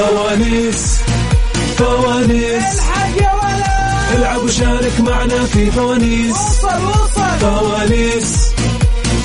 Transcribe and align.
فوانيس 0.00 0.96
فوانيس. 1.78 2.80
العب 4.16 4.42
وشارك 4.44 5.00
معنا 5.00 5.44
في 5.44 5.70
فوانيس. 5.70 6.32
وصل 6.32 6.84
وصل 6.84 7.38
فوانيس 7.40 8.48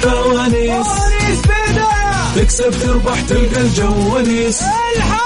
فوانيس. 0.01 0.87
فوانيس 0.87 1.39
بداية 1.45 2.35
تكسب 2.35 2.73
تربح 2.83 3.21
تلقى 3.21 3.61
الجو 3.61 4.15
ونيس. 4.15 4.61
الحق 4.95 5.25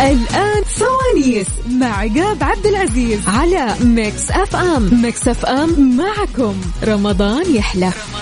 الآن 0.00 0.62
فوانيس 0.64 1.46
مع 1.70 1.98
عقاب 1.98 2.42
عبد 2.42 2.66
العزيز 2.66 3.20
على 3.26 3.74
ميكس 3.80 4.30
أف 4.30 4.56
أم. 4.56 5.02
ميكس 5.02 5.28
أف 5.28 5.44
أم 5.46 5.96
معكم. 5.96 6.54
رمضان 6.84 7.54
يحلى. 7.54 7.86
رمضان 7.86 8.21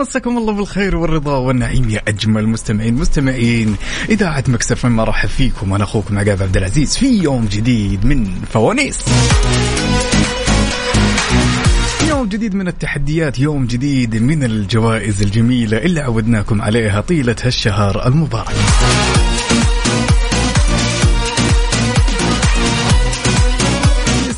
ومساكم 0.00 0.38
الله 0.38 0.52
بالخير 0.52 0.96
والرضا 0.96 1.36
والنعيم 1.36 1.90
يا 1.90 2.02
أجمل 2.08 2.48
مستمعين 2.48 2.94
مستمعين 2.94 3.76
اذاعه 4.08 4.44
مكسف 4.48 4.86
ما 4.86 5.04
راح 5.04 5.26
فيكم 5.26 5.74
أنا 5.74 5.84
أخوكم 5.84 6.18
عقاب 6.18 6.42
عبد 6.42 6.56
العزيز 6.56 6.96
في 6.96 7.06
يوم 7.06 7.44
جديد 7.44 8.06
من 8.06 8.24
فوانيس. 8.52 8.98
يوم 12.08 12.28
جديد 12.28 12.54
من 12.54 12.68
التحديات 12.68 13.38
يوم 13.38 13.66
جديد 13.66 14.22
من 14.22 14.44
الجوائز 14.44 15.22
الجميلة 15.22 15.78
اللي 15.78 16.00
عودناكم 16.00 16.62
عليها 16.62 17.00
طيلة 17.00 17.36
هالشهر 17.44 18.06
المبارك. 18.06 18.54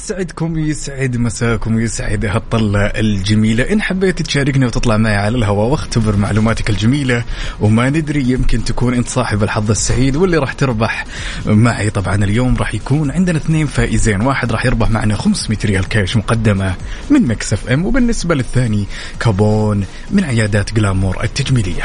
يسعدكم 0.02 0.58
يسعد 0.58 1.16
مساكم 1.16 1.74
ويسعد 1.74 2.24
هالطلة 2.24 2.86
الجميلة. 2.86 3.72
إن 3.72 3.82
حبيت 3.82 4.22
تشاركني 4.22 4.66
وتطلع 4.66 4.96
معي 4.96 5.16
على 5.16 5.38
الهواء 5.38 5.68
واختبر 5.68 6.16
معلوماتك 6.16 6.70
الجميلة. 6.70 7.24
وما 7.60 7.90
ندري 7.90 8.30
يمكن 8.30 8.64
تكون 8.64 8.94
أنت 8.94 9.08
صاحب 9.08 9.42
الحظ 9.42 9.70
السعيد 9.70 10.16
واللي 10.16 10.38
راح 10.38 10.52
تربح 10.52 11.06
معي. 11.46 11.90
طبعا 11.90 12.14
اليوم 12.24 12.56
راح 12.56 12.74
يكون 12.74 13.10
عندنا 13.10 13.38
اثنين 13.38 13.66
فائزين. 13.66 14.20
واحد 14.20 14.52
راح 14.52 14.66
يربح 14.66 14.90
معنا 14.90 15.14
500 15.14 15.58
ريال 15.64 15.88
كاش 15.88 16.16
مقدمة 16.16 16.74
من 17.10 17.26
ميكس 17.26 17.54
أف 17.54 17.68
أم. 17.68 17.86
وبالنسبة 17.86 18.34
للثاني 18.34 18.84
كوبون 19.20 19.84
من 20.10 20.24
عيادات 20.24 20.74
جلامور 20.74 21.24
التجميلية. 21.24 21.84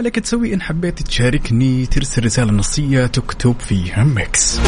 عليك 0.00 0.18
تسوي 0.18 0.54
إن 0.54 0.62
حبيت 0.62 1.02
تشاركني 1.02 1.86
ترسل 1.86 2.24
رسالة 2.24 2.52
نصية 2.52 3.06
تكتب 3.06 3.54
فيها 3.60 4.04
ميكس. 4.04 4.58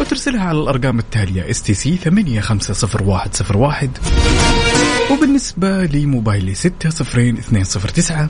وترسلها 0.00 0.44
على 0.44 0.58
الأرقام 0.58 0.98
التالية 0.98 1.50
اس 1.50 1.62
تي 1.62 1.74
سي 1.74 1.96
850101 1.96 3.90
وبالنسبة 5.10 5.84
لموبايلي 5.84 6.54
60209 6.54 8.28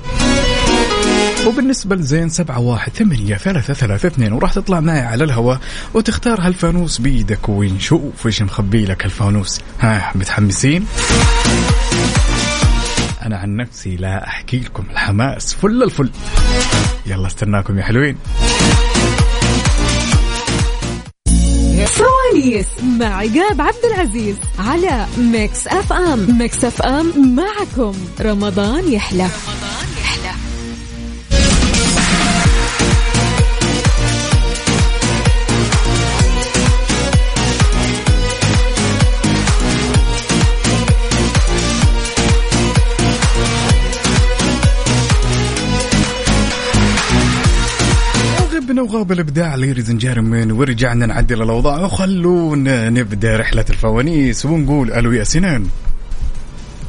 وبالنسبة 1.47 1.97
لزين 1.97 2.29
سبعة 2.29 2.59
واحد 2.59 2.93
ثمانية 2.93 3.37
ثلاثة 3.37 3.75
ثلاثة 3.75 4.09
اثنين. 4.09 4.33
وراح 4.33 4.53
تطلع 4.53 4.81
معي 4.81 5.01
على 5.01 5.25
الهواء 5.25 5.61
وتختار 5.95 6.41
هالفانوس 6.41 6.99
بيدك 6.99 7.49
ونشوف 7.49 8.27
إيش 8.27 8.43
مخبي 8.43 8.85
لك 8.85 9.05
هالفانوس. 9.05 9.61
ها 9.81 10.13
متحمسين؟ 10.15 10.87
أنا 13.23 13.39
عن 13.39 13.57
نفسي 13.57 13.97
لا 13.97 14.27
أحكي 14.27 14.61
لكم 14.61 14.85
الحماس 14.91 15.55
فل 15.55 15.83
الفل. 15.83 16.11
يلا 17.07 17.27
استناكم 17.27 17.79
يا 17.79 17.83
حلوين. 17.83 18.17
فوانيس 21.87 22.67
مع 23.01 23.17
عقاب 23.17 23.61
عبد 23.61 23.85
العزيز 23.95 24.37
على 24.59 25.07
Mix 25.19 25.67
FM. 25.67 26.39
Mix 26.39 26.65
FM 26.65 27.37
معكم. 27.37 27.94
رمضان 28.21 28.93
يحلى. 28.93 29.23
رمضان 29.23 29.69
غبنا 48.81 48.93
وغاب 48.93 49.13
الإبداع 49.13 49.55
ليريز 49.55 49.93
جيرمن 49.93 50.53
ورجعنا 50.53 51.07
نعدل 51.07 51.43
الأوضاع. 51.43 51.85
وخلونا 51.85 52.91
نبدأ 52.91 53.37
رحلة 53.37 53.65
الفوانيس 53.71 54.47
ونقول 54.47 54.93
ألو 54.93 55.13
يا 55.13 55.25
سنان. 55.25 55.67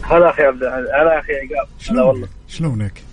هلا 0.03 0.29
أخي 0.29 0.43
عبد 0.43 0.63
هلا 0.63 1.19
أخي 1.19 1.33
عقاب. 1.33 1.67
هلا 1.89 2.03
والله. 2.03 2.27
شلونك؟ 2.47 3.03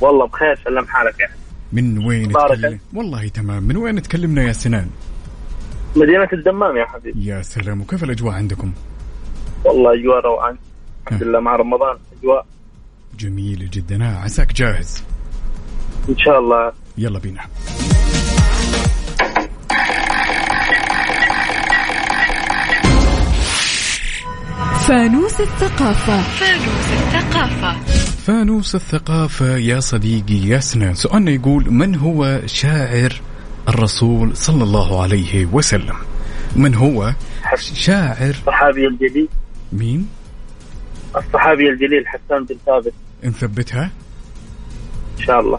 والله 0.00 0.26
بخير 0.26 0.60
سلم 0.64 0.86
حالك 0.86 1.22
أخي. 1.22 1.34
من 1.72 2.06
وين. 2.06 2.32
تكلم؟ 2.32 2.78
والله 2.94 3.28
تمام. 3.28 3.62
من 3.62 3.76
وين 3.76 4.02
تكلمنا 4.02 4.42
يا 4.42 4.52
سنان؟ 4.52 4.90
مدينة 5.96 6.28
الدمام 6.32 6.76
يا 6.76 6.84
حبيبي. 6.84 7.26
يا 7.26 7.42
سلام. 7.42 7.80
وكيف 7.80 8.04
الأجواء 8.04 8.34
عندكم؟ 8.34 8.72
والله 9.64 10.00
أجواء 10.00 10.20
روعان 10.24 10.56
الحمد 11.06 11.22
لله 11.22 11.40
مع 11.40 11.56
رمضان 11.56 11.96
أجواء. 12.20 12.46
جميل 13.18 13.70
جدا. 13.70 14.04
ها 14.04 14.16
عساك 14.16 14.52
جاهز. 14.52 15.02
إن 16.08 16.18
شاء 16.18 16.38
الله. 16.38 16.72
يلا 16.98 17.18
بينا. 17.18 17.40
فانوس 24.88 25.40
الثقافة. 25.40 26.20
فانوس 28.26 28.74
الثقافة. 28.74 29.56
يا 29.56 29.80
صديقي 29.80 30.34
يا 30.34 30.58
سنان 30.58 30.94
سؤالنا 30.94 31.30
يقول 31.30 31.70
من 31.70 31.94
هو 31.94 32.40
شاعر 32.46 33.20
الرسول 33.68 34.36
صلى 34.36 34.64
الله 34.64 35.02
عليه 35.02 35.46
وسلم؟ 35.46 35.96
من 36.56 36.74
هو 36.74 37.12
شاعر؟ 37.58 38.30
الصحابي 38.30 38.86
الجليل. 38.86 39.28
مين؟ 39.72 40.08
الصحابي 41.16 41.68
الجليل 41.68 42.06
حسان 42.06 42.44
بن 42.44 42.56
ثابت. 42.66 42.92
نثبتها. 43.24 43.90
إن 45.20 45.24
شاء 45.26 45.40
الله. 45.40 45.58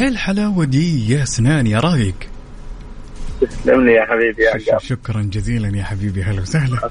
إيه 0.00 0.08
الحلاوة 0.08 0.64
دي؟ 0.64 1.14
يا 1.14 1.24
سنان 1.24 1.66
يا 1.66 1.80
رايق؟ 1.80 2.14
تسلم 3.40 3.86
لي 3.86 3.92
يا 3.92 4.04
حبيبي 4.04 4.42
يا 4.42 4.50
عقاب. 4.50 4.80
شكرا 4.80 5.22
جزيلا 5.32 5.78
يا 5.78 5.84
حبيبي 5.84 6.22
هلا 6.22 6.40
وسهلا. 6.42 6.88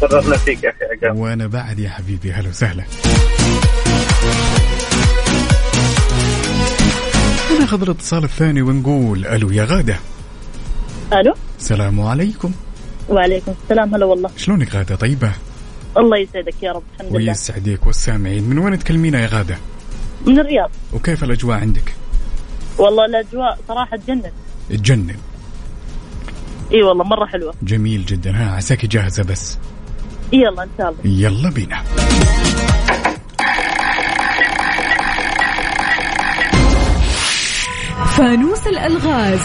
شرفنا 0.00 0.36
فيك 0.36 0.64
يا 0.64 0.70
أخي 0.70 1.06
عقاب. 1.06 1.18
وأنا 1.18 1.46
بعد 1.46 1.78
يا 1.78 1.90
حبيبي 1.90 2.32
هلا 2.32 2.48
وسهلا. 2.48 2.84
ناخذ 7.60 7.82
الاتصال 7.82 8.24
الثاني 8.24 8.62
ونقول 8.62 9.26
ألو 9.26 9.50
يا 9.50 9.64
غادة. 9.64 9.96
ألو؟ 11.12 11.34
السلام 11.58 12.00
عليكم. 12.00 12.52
وعليكم 13.08 13.54
السلام 13.62 13.94
هلا 13.94 14.06
والله. 14.06 14.30
شلونك 14.36 14.74
غادة؟ 14.74 14.96
طيبة؟ 14.96 15.32
الله 15.98 16.18
يسعدك 16.18 16.62
يا 16.62 16.72
رب 16.72 16.82
الحمد 16.94 17.16
لله. 17.16 17.28
ويسعدك 17.28 17.86
والسامعين. 17.86 18.44
من 18.44 18.58
وين 18.58 18.78
تكلمينا 18.78 19.20
يا 19.20 19.26
غادة؟ 19.26 19.58
من 20.26 20.38
الرياض. 20.38 20.70
وكيف 20.92 21.24
الأجواء 21.24 21.58
عندك؟ 21.58 21.94
والله 22.78 23.04
الأجواء 23.04 23.58
صراحة 23.68 23.96
تجنن. 23.96 24.30
تجنن. 24.70 25.16
إي 26.72 26.82
والله 26.82 27.04
مرة 27.04 27.26
حلوة. 27.26 27.54
جميل 27.62 28.04
جدا. 28.04 28.30
ها 28.30 28.50
عساكي 28.56 28.86
جاهزة 28.86 29.22
بس. 29.22 29.58
يلا 30.32 30.62
إن 30.62 30.68
شاء 30.78 30.90
الله. 30.90 31.00
يلا 31.04 31.50
بينا. 31.50 31.82
فانوس 38.18 38.66
الألغاز. 38.66 39.40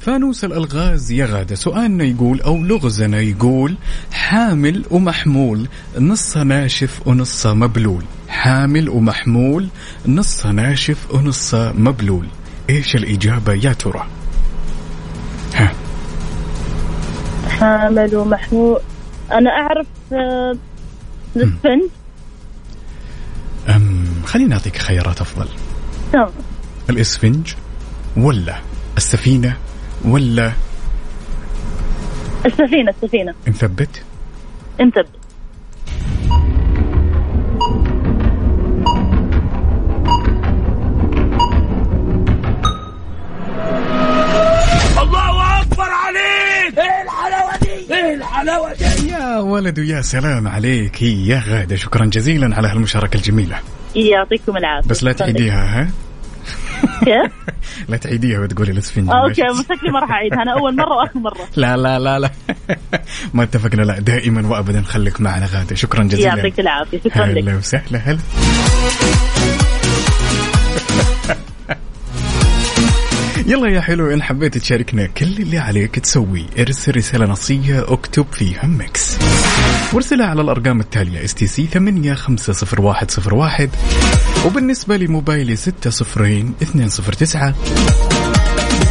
فانوس 0.00 0.44
الألغاز. 0.44 1.12
يا 1.12 1.26
غاده 1.26 1.54
سؤالنا 1.54 2.04
يقول 2.04 2.40
أو 2.40 2.56
لغزنا 2.56 3.20
يقول 3.20 3.76
حامل 4.12 4.84
ومحمول 4.90 5.68
نصها 5.98 6.44
ناشف 6.44 7.06
ونصها 7.06 7.54
مبلول. 7.54 8.04
حامل 8.28 8.88
ومحمول 8.88 9.68
نصها 10.06 10.52
ناشف 10.52 11.10
ونصها 11.10 11.72
مبلول. 11.72 12.26
إيش 12.70 12.96
الإجابة 12.96 13.52
يا 13.52 13.72
ترى؟ 13.72 14.06
ها. 15.54 15.72
حامل 17.60 18.16
ومحمول. 18.16 18.80
أنا 19.32 19.50
أعرف 19.50 19.86
آه، 20.12 20.56
الاسفنج 21.36 21.82
أم 23.68 24.04
خليني 24.26 24.54
أعطيك 24.54 24.76
خيارات 24.76 25.20
أفضل. 25.20 25.48
تمام 26.12 26.45
الإسفنج 26.90 27.54
ولا 28.16 28.56
السفينة 28.96 29.56
ولا 30.04 30.52
السفينة 32.46 32.90
السفينة. 33.02 33.34
نثبت 33.48 34.02
نثبت 34.80 35.06
الله 45.02 45.60
أكبر 45.60 45.88
عليك! 45.90 46.78
إيه 46.78 47.02
الحلاوة 47.02 47.56
دي؟ 47.62 47.94
إيه 47.94 48.14
الحلاوة 48.14 48.72
دي؟ 48.72 49.08
يا 49.08 49.38
ولد 49.38 49.78
يا 49.78 50.00
سلام 50.02 50.48
عليك. 50.48 51.02
يا 51.02 51.42
غادة 51.48 51.76
شكرا 51.76 52.04
جزيلا 52.04 52.56
على 52.56 52.68
هالمشاركة 52.68 53.16
الجميلة. 53.16 53.58
يعطيكم 53.94 54.56
العافية. 54.56 54.88
بس 54.88 55.04
لا 55.04 55.12
تعيديها 55.12 55.80
ها؟ 55.80 55.90
كيف؟ 57.04 57.32
لا 57.88 57.96
تعيديها 57.96 58.40
وتقولي 58.40 58.70
الاسفنجة؟ 58.70 59.12
أوكي 59.12 59.42
شكلي 59.62 59.90
ما 59.92 60.00
راح 60.00 60.10
اعيدها 60.10 60.42
أنا 60.42 60.52
أول 60.52 60.76
مرة 60.76 60.96
وآخر 60.96 61.18
مرة. 61.18 61.48
لا 61.56 61.76
لا 61.76 61.98
لا 61.98 62.18
لا. 62.18 62.30
ما 63.34 63.42
اتفقنا. 63.42 63.82
لا 63.82 64.00
دائما 64.00 64.48
وابدا 64.48 64.82
خليك 64.82 65.20
معنا 65.20 65.46
غادة 65.46 65.74
شكرا 65.76 66.04
جزيلا. 66.04 66.26
يعطيك 66.28 66.60
العافية. 66.60 67.00
شكرا 67.00 67.26
لك. 67.26 67.38
هلا 67.38 67.56
وسهلا. 67.56 67.98
هلا. 67.98 68.18
يلا 73.46 73.68
يا 73.68 73.80
حلو 73.80 74.10
إن 74.10 74.22
حبيت 74.22 74.58
تشاركنا 74.58 75.06
كل 75.06 75.26
اللي 75.26 75.58
عليك 75.58 75.98
تسوي. 75.98 76.46
ارسل 76.58 76.96
رسالة 76.96 77.26
نصية 77.26 77.92
اكتب 77.92 78.26
فيها 78.32 78.66
Mix. 78.66 79.18
وارسلها 79.92 80.26
على 80.26 80.40
الأرقام 80.40 80.80
التالية 80.80 81.24
STC 81.24 81.66
850101 81.66 83.70
وبالنسبة 84.46 84.96
لموبايلي 84.96 85.56
6 85.56 85.90
صفرين 85.90 86.54
209 86.60 87.54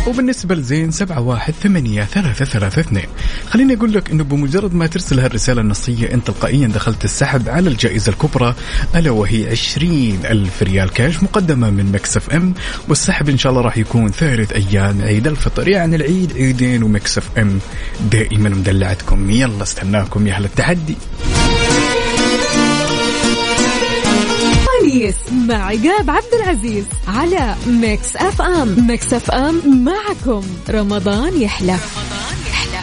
وبالنسبة 0.08 0.56
لزين 0.56 0.92
سبعة 0.92 1.20
واحد 1.20 1.54
ثمانية 1.54 2.04
ثلاثة 2.04 2.46
ثلاثة 2.46 2.82
اثنين. 2.82 3.06
خليني 3.50 3.74
أقول 3.74 3.94
لك 3.94 4.12
أنه 4.12 4.24
بمجرد 4.24 4.74
ما 4.74 4.88
ترسل 4.88 5.20
هالرسالة 5.20 5.62
النصية 5.62 6.14
أنت 6.14 6.28
تلقائيا 6.28 6.68
دخلت 6.68 7.06
السحب 7.06 7.50
على 7.50 7.70
الجائزة 7.70 8.10
الكبرى 8.12 8.56
ألا 8.96 9.12
وهي 9.12 9.50
عشرين 9.50 10.20
ألف 10.26 10.64
ريال 10.64 10.90
كاش 10.90 11.24
مقدمة 11.24 11.70
من 11.70 11.92
Mix 11.92 12.30
FM. 12.30 12.54
والسحب 12.88 13.30
إن 13.30 13.38
شاء 13.38 13.52
الله 13.52 13.62
راح 13.62 13.78
يكون 13.78 14.12
ثالث 14.12 14.52
أيام 14.52 15.02
عيد 15.02 15.28
الفطر 15.28 15.68
يعني 15.68 15.96
العيد 15.96 16.34
عيدين 16.34 16.84
و 16.84 16.95
Mix 16.95 17.30
FM 17.38 17.60
دائما 18.12 18.50
مدلعتكم. 18.50 19.32
يلا 19.32 19.64
استناكم 19.64 20.28
يا 20.28 20.34
أهل 20.34 20.46
التحدي. 20.46 20.96
فوانيس 24.96 25.16
مع 25.48 25.56
عقاب 25.56 26.10
عبد 26.10 26.34
العزيز 26.44 26.86
على 27.08 27.56
Mix 27.68 28.16
FM 28.16 28.88
Mix 28.88 29.14
FM 29.14 29.86
معكم. 29.86 30.44
رمضان 30.70 31.42
يحلى. 31.42 31.72
رمضان 31.72 32.38
يحلى 32.50 32.80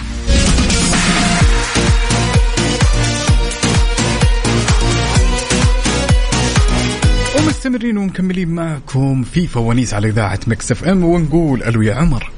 ومستمرين 7.39 7.97
ومكملين 7.97 8.49
معكم 8.49 9.23
في 9.23 9.47
فوانيس 9.47 9.95
على 9.95 10.09
إذاعة 10.09 10.41
مكسف 10.47 10.85
أم 10.85 11.05
ونقول 11.05 11.63
ألو 11.63 11.83
يا 11.83 11.95
عمر. 11.95 12.31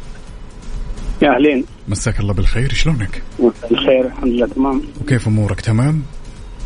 يا 1.23 1.35
أهلين. 1.37 1.65
مساك 1.88 2.20
الله 2.20 2.32
بالخير 2.32 2.73
شلونك؟ 2.75 3.23
مساء 3.38 3.73
الخير 3.73 4.06
الحمد 4.06 4.32
لله 4.32 4.47
تمام. 4.47 4.82
وكيف 5.00 5.29
أمورك؟ 5.29 5.61
تمام؟ 5.61 6.03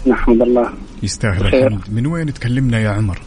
نحمد 0.06 0.42
الله. 0.42 0.72
يستاهل. 1.02 1.46
الحمد 1.46 1.80
من 1.92 2.06
وين 2.06 2.34
تكلمنا 2.34 2.80
يا 2.80 2.90
عمر؟ 2.90 3.18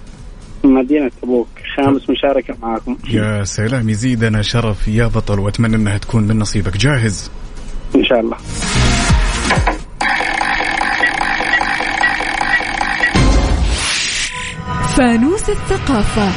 مدينة 0.64 1.12
تبوك. 1.22 1.48
خامس 1.78 2.10
مشاركة 2.10 2.58
معاكم. 2.62 2.98
يا 3.10 3.44
سلام 3.44 3.90
يزيدنا 3.90 4.42
شرف 4.42 4.88
يا 4.88 5.08
بطل 5.08 5.40
وأتمنى 5.40 5.76
إنها 5.76 5.98
تكون 5.98 6.28
من 6.28 6.40
نصيبك. 6.40 6.78
جاهز؟ 6.78 7.32
إن 7.96 8.06
شاء 8.06 8.20
الله. 8.20 8.38
فانوس 14.98 15.50
الثقافة. 15.50 16.30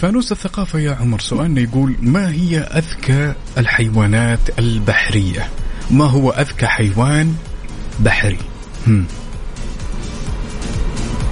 فانوس 0.00 0.32
الثقافة. 0.32 0.78
يا 0.78 0.94
عمر 1.00 1.20
سؤالنا 1.20 1.60
يقول 1.60 1.96
ما 2.02 2.32
هي 2.32 2.58
أذكى 2.58 3.34
الحيوانات 3.58 4.58
البحرية؟ 4.58 5.48
ما 5.90 6.04
هو 6.04 6.30
أذكى 6.30 6.66
حيوان 6.66 7.34
بحري؟ 8.00 8.38
هم. 8.86 9.06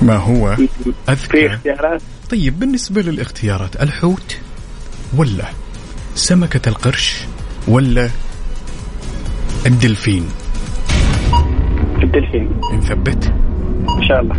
ما 0.05 0.17
هو؟ 0.17 0.57
في 0.57 0.69
أذكى. 1.09 1.47
اختيارات؟ 1.47 2.03
طيب 2.31 2.59
بالنسبة 2.59 3.03
للاختيارات 3.03 3.83
الحوت 3.83 4.39
ولا 5.17 5.45
سمكة 6.15 6.69
القرش 6.69 7.17
ولا 7.69 8.11
الدلفين؟ 9.67 10.29
الدلفين. 12.03 12.61
نثبت 12.75 13.25
إن 13.99 14.09
شاء 14.09 14.21
الله. 14.21 14.37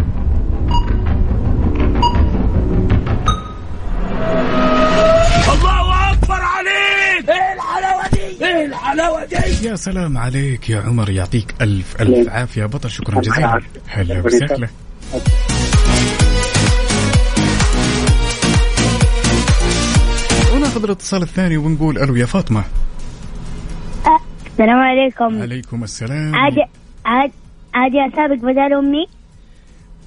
الله 5.54 6.12
أكبر 6.12 6.34
عليك! 6.42 7.30
إيه 7.30 7.54
الحلاوة 7.54 8.08
دي؟ 8.14 8.46
إيه 8.46 8.66
الحلاوة 8.66 9.26
دي؟ 9.26 9.68
يا 9.68 9.76
سلام 9.76 10.18
عليك 10.18 10.70
يا 10.70 10.82
عمر 10.82 11.10
يعطيك 11.10 11.54
ألف 11.62 12.02
ألف 12.02 12.30
عافية. 12.30 12.62
يا 12.62 12.66
بطل 12.66 12.92
شكرا 12.92 13.10
الله 13.10 13.22
جزيلا. 13.22 13.40
يعافيك. 13.48 13.70
هلا 13.88 14.22
وسهلا. 14.26 14.68
وناخذ 20.76 20.90
الاتصال 20.90 21.22
الثاني 21.22 21.58
ونقول 21.58 21.98
ألو 21.98 22.16
يا 22.16 22.26
فاطمة. 22.26 22.64
السلام 24.46 24.80
عليكم. 24.80 25.42
عليكم 25.42 25.84
السلام. 25.84 26.36
عادي 26.36 26.66
عاد 27.06 27.32
عادي 27.74 27.98
اسابق 28.14 28.36
بدل 28.36 28.74
أمي. 28.74 29.08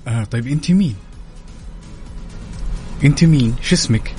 آه 0.08 0.24
طيب 0.24 0.46
أنت 0.46 0.70
مين؟ 0.70 0.96
أنت 3.04 3.24
مين؟ 3.24 3.56
شو 3.62 3.74
اسمك؟ 3.74 4.14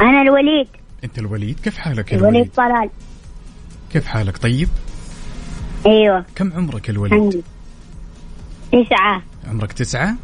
أنا 0.00 0.22
الوليد. 0.22 0.68
أنت 1.04 1.18
الوليد. 1.18 1.60
كيف 1.60 1.76
حالك 1.76 2.12
يا 2.12 2.16
الوليد 2.16 2.34
الوليد؟ 2.34 2.52
طلال. 2.52 2.90
كيف 3.92 4.06
حالك؟ 4.06 4.38
طيب؟ 4.38 4.68
أيوه. 5.86 6.24
كم 6.34 6.52
عمرك 6.52 6.90
الوليد؟ 6.90 7.20
عندي 7.20 7.42
تسعة. 8.72 9.22
عمرك 9.48 9.72
تسعة؟ 9.72 10.16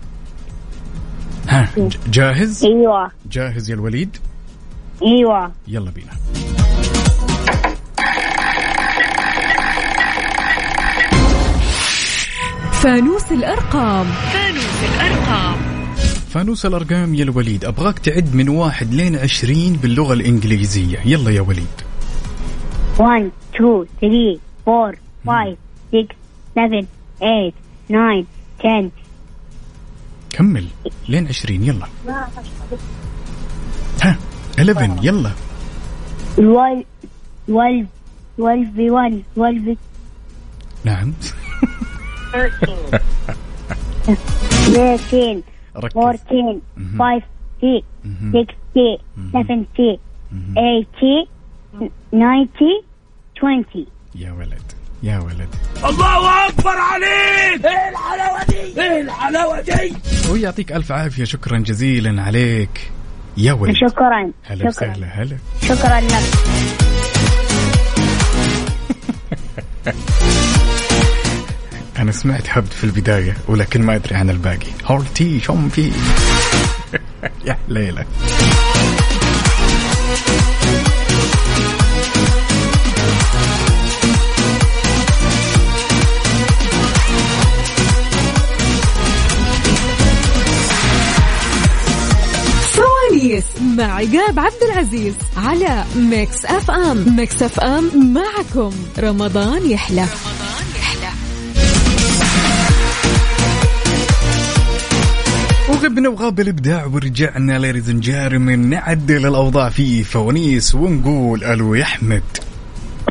ها 1.49 1.69
جاهز؟ 2.07 2.65
أيوه. 2.65 3.11
جاهز 3.31 3.71
يا 3.71 3.75
الوليد؟ 3.75 4.17
أيوه. 5.07 5.53
يلا 5.69 5.91
بينا. 5.91 6.13
فانوس 12.73 13.33
الأرقام. 13.33 14.07
فانوس 16.31 16.67
الأرقام. 16.67 17.15
يا 17.15 17.25
الوليد 17.25 17.65
أبغاك 17.65 17.99
تعد 17.99 18.35
من 18.35 18.49
واحد 18.49 18.95
لين 18.95 19.17
عشرين 19.17 19.73
باللغة 19.73 20.13
الإنجليزية. 20.13 20.99
يلا 21.05 21.31
يا 21.31 21.41
وليد. 21.41 21.67
1 22.99 23.31
2 23.55 23.87
3 24.01 24.41
4 24.69 24.95
5 25.27 25.57
6 25.93 26.15
7 26.55 26.87
8 27.21 27.53
9 27.89 28.25
10 28.61 28.91
كمل. 30.31 30.67
لين 31.09 31.27
عشرين 31.29 31.65
يلا. 31.65 31.87
ها. 34.03 34.17
11 34.71 35.05
يلا. 35.05 35.31
12 36.39 36.85
12 37.49 37.87
12 38.39 38.73
في 38.77 38.91
1 38.91 39.23
12 39.33 39.61
في. 39.65 39.77
نعم. 40.85 41.13
13 44.67 45.43
ركز. 45.77 45.93
14 45.97 46.61
مهم. 46.77 46.99
15 46.99 47.83
مهم. 48.05 48.47
16 48.73 48.99
17 49.33 49.99
مهم. 50.33 50.55
18 52.13 52.83
19 53.37 53.65
20 53.73 53.87
يا 54.15 54.33
ولد 54.33 54.63
يا 55.03 55.19
ولد. 55.19 55.49
الله 55.85 56.49
أكبر 56.49 56.71
عليك! 56.71 57.67
إيه 57.67 57.89
الحلاوة 57.91 58.45
دي؟ 58.49 58.81
إيه 58.83 59.01
الحلاوة 59.01 59.61
دي؟ 59.61 59.93
ويعطيك 60.33 60.73
ألف 60.73 60.93
عافية 60.93 61.25
شكرا 61.25 61.59
جزيلا 61.59 62.23
عليك. 62.23 62.91
يا 63.37 63.53
ولد. 63.53 63.75
شكرا. 63.75 64.31
هلا 64.45 64.71
شكرا. 64.71 64.89
وسهلا 64.91 65.07
هلا. 65.07 65.37
شكرا 65.63 66.01
لك. 66.01 66.23
أنا 71.99 72.13
سمعت 72.13 72.49
هبد 72.49 72.67
في 72.73 72.85
البداية 72.85 73.37
ولكن 73.49 73.83
ما 73.83 73.95
أدري 73.95 74.15
عن 74.15 74.31
الباقي. 74.31 74.67
هولتي 74.85 75.41
شم 75.41 75.69
في؟ 75.69 75.93
يا 77.47 77.57
ليلى. 77.69 78.05
مع 93.77 93.85
عقاب 93.85 94.39
عبد 94.39 94.63
العزيز 94.73 95.15
على 95.37 95.85
Mix 95.97 96.45
FM. 96.45 97.17
Mix 97.17 97.43
FM 97.43 98.15
معكم. 98.15 98.73
رمضان 98.99 99.71
يحلى. 99.71 100.03
رمضان 100.03 100.65
يحلى 100.77 101.09
وغبنا 105.69 106.09
وغاب 106.09 106.41
الابداع 106.41 106.85
ورجعنا 106.87 107.59
ladies 107.59 107.91
and 107.91 108.11
gentlemen 108.11 108.71
نعدل 108.71 109.27
الأوضاع 109.27 109.69
في 109.69 110.05
فوانيس 110.05 110.75
ونقول 110.75 111.45
ألو 111.45 111.75
يا 111.75 111.83
أحمد. 111.83 112.23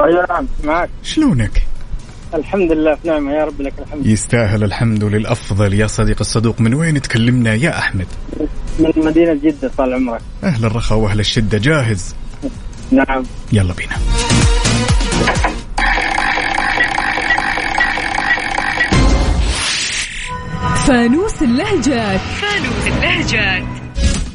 أيوه 0.02 0.26
نعم 0.30 0.48
معك. 0.64 0.90
شلونك؟ 1.04 1.71
الحمد 2.34 2.72
لله 2.72 2.96
في 2.96 3.08
نعمة 3.08 3.32
يا 3.32 3.46
رب 3.46 3.62
لك 3.62 3.74
الحمد. 3.80 4.06
يستاهل 4.06 4.64
الحمد 4.64 5.04
للأفضل. 5.04 5.74
يا 5.74 5.88
صديق 5.88 6.18
الصدوق 6.20 6.62
من 6.62 6.74
وين 6.74 7.02
تكلمنا 7.02 7.54
يا 7.54 7.78
أحمد؟ 7.78 8.08
من 8.80 8.92
مدينة 8.96 9.34
جدة 9.34 9.72
طال 9.78 9.94
عمرك. 9.94 10.22
أهل 10.44 10.66
الرخاء 10.66 10.98
وأهل 10.98 11.20
الشدة 11.20 11.58
جاهز؟ 11.58 12.16
نعم. 12.92 13.24
يلا 13.54 13.74
بينا. 13.74 13.96
فانوس 20.88 21.42
اللهجات. 21.42 22.20
فانوس 22.20 22.88
اللهجات. 22.88 23.64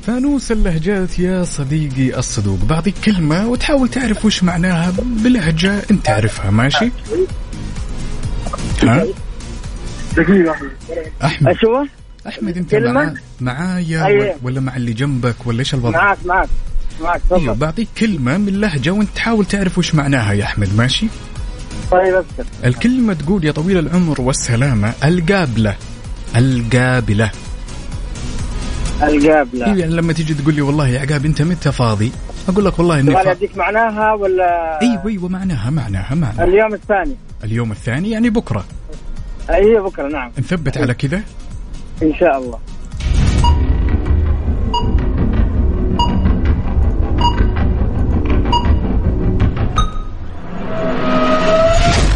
فانوس 0.07 0.53
اللهجات 0.53 1.19
يا 1.19 1.45
صديقي 1.45 2.19
الصدوق. 2.19 2.59
بعطيك 2.65 2.95
كلمة 3.05 3.49
وتحاول 3.49 3.89
تعرف 3.89 4.25
وش 4.25 4.43
معناها 4.43 4.93
بلهجة 5.03 5.83
أنت 5.91 6.07
تعرفها 6.07 6.51
ماشي؟ 6.51 6.91
دقيقة. 10.17 10.57
أحمد. 11.25 11.49
أشوف 11.49 11.89
أحمد 12.29 12.57
أنت 12.57 12.71
كلمة؟ 12.71 12.93
مع... 12.93 13.15
معايا 13.41 14.05
أيوة. 14.05 14.35
ولا 14.43 14.61
مع 14.61 14.77
اللي 14.77 14.93
جنبك 14.93 15.47
ولا 15.47 15.59
إيش 15.59 15.75
الوضع؟ 15.75 15.91
معك 16.05 16.19
معك 16.27 16.49
معك 17.03 17.21
أيوه 17.33 17.43
تفضل 17.45 17.55
بعطيك 17.55 17.89
كلمة 17.99 18.39
من 18.39 18.61
لهجة 18.61 18.91
وأنت 18.91 19.09
تحاول 19.15 19.45
تعرف 19.47 19.79
وش 19.79 19.95
معناها 19.95 20.33
يا 20.33 20.45
أحمد 20.45 20.77
ماشي؟ 20.77 21.07
طيب 21.91 22.15
أبشر. 22.15 22.51
الكلمة 22.65 23.15
تقول 23.15 23.45
يا 23.45 23.53
طويل 23.53 23.79
العمر 23.79 24.21
والسلامة 24.21 24.93
القابلة 25.05 25.75
القابلة. 26.37 27.31
القابلة. 29.03 29.67
إيه 29.67 29.81
يعني 29.81 29.95
لما 29.95 30.13
تيجي 30.13 30.35
تقول 30.35 30.55
لي 30.55 30.63
والله 30.63 30.89
يا 30.89 31.01
عقاب 31.01 31.25
أنت 31.25 31.43
متى 31.43 31.73
فاضي؟ 31.73 32.13
أقول 32.49 32.65
لك 32.65 32.79
والله 32.79 33.01
إني 33.01 33.15
فاضي 33.15 33.51
معناها 33.57 34.13
ولا 34.13 34.81
أيوه 34.83 35.07
أيوه 35.07 35.29
معناها 35.29 35.71
معناها 35.71 36.15
معناها. 36.15 36.45
اليوم 36.45 36.75
الثاني. 36.75 37.17
اليوم 37.45 37.73
الثاني 37.73 38.11
يعني 38.11 38.31
بكرة. 38.31 38.65
أي 39.51 39.81
بكرة 39.81 40.09
نعم. 40.09 40.33
نثبت 40.39 40.79
على 40.79 40.95
كذا. 40.95 41.23
إن 42.03 42.15
شاء 42.15 42.39
الله. 42.39 42.59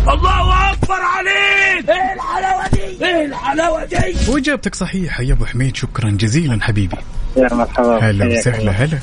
الله 0.08 0.72
أكبر 0.72 1.00
عليك! 1.00 1.90
إيه 1.90 2.14
الحلاوة 2.14 2.68
دي؟ 2.68 3.04
إيه 3.06 3.24
الحلاوة 3.24 3.84
دي؟ 3.84 4.30
وإجابتك 4.30 4.74
صحيحة 4.74 5.22
يا 5.22 5.32
أبو 5.32 5.44
حميد 5.44 5.76
شكرا 5.76 6.10
جزيلا 6.10 6.58
حبيبي. 6.62 6.96
يا 7.36 7.54
مرحبا. 7.54 7.98
هلا 8.10 8.26
وسهلا. 8.26 8.70
هلا. 8.72 8.98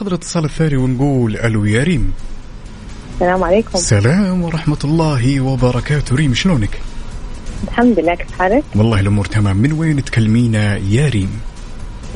وناخذ 0.00 0.12
الاتصال 0.12 0.44
الثاني 0.44 0.76
ونقول 0.76 1.36
ألو 1.36 1.64
يا 1.64 1.82
ريم. 1.82 2.12
السلام 3.14 3.44
عليكم. 3.44 3.70
السلام 3.74 4.42
ورحمة 4.42 4.78
الله 4.84 5.40
وبركاته. 5.40 6.16
ريم 6.16 6.34
شلونك؟ 6.34 6.80
الحمد 7.68 7.98
لله 7.98 8.14
كيف 8.14 8.38
حالك؟ 8.38 8.64
والله 8.74 9.00
الأمور 9.00 9.24
تمام. 9.24 9.56
من 9.56 9.72
وين 9.72 10.04
تكلمينا 10.04 10.76
يا 10.76 11.08
ريم؟ 11.08 11.40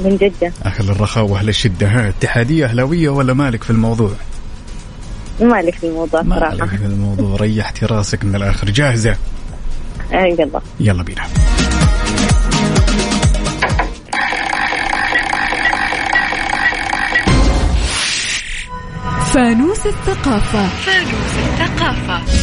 من 0.05 0.17
جدة. 0.17 0.53
أهل 0.65 0.91
الرخاء 0.91 1.25
وأهل 1.25 1.49
الشدة. 1.49 1.89
ها 1.89 2.09
اتحادية 2.09 2.67
أهلاوية 2.67 3.09
ولا 3.09 3.35
مالك 3.35 3.65
في 3.65 3.71
الموضوع؟ 3.71 4.13
مالك 5.41 5.75
في 5.75 5.87
الموضوع 5.87 6.23
مالك 6.23 6.55
صراحة 6.57 6.77
في 6.77 6.87
الموضوع. 6.87 7.37
ريحتي 7.37 7.87
راسك 7.87 8.25
من 8.25 8.35
الآخر. 8.35 8.71
جاهزة؟ 8.71 9.17
آه 10.13 10.25
يلا. 10.25 10.61
يلا 10.81 11.03
بينا. 11.03 11.23
فانوس 19.35 19.87
الثقافة. 19.87 20.69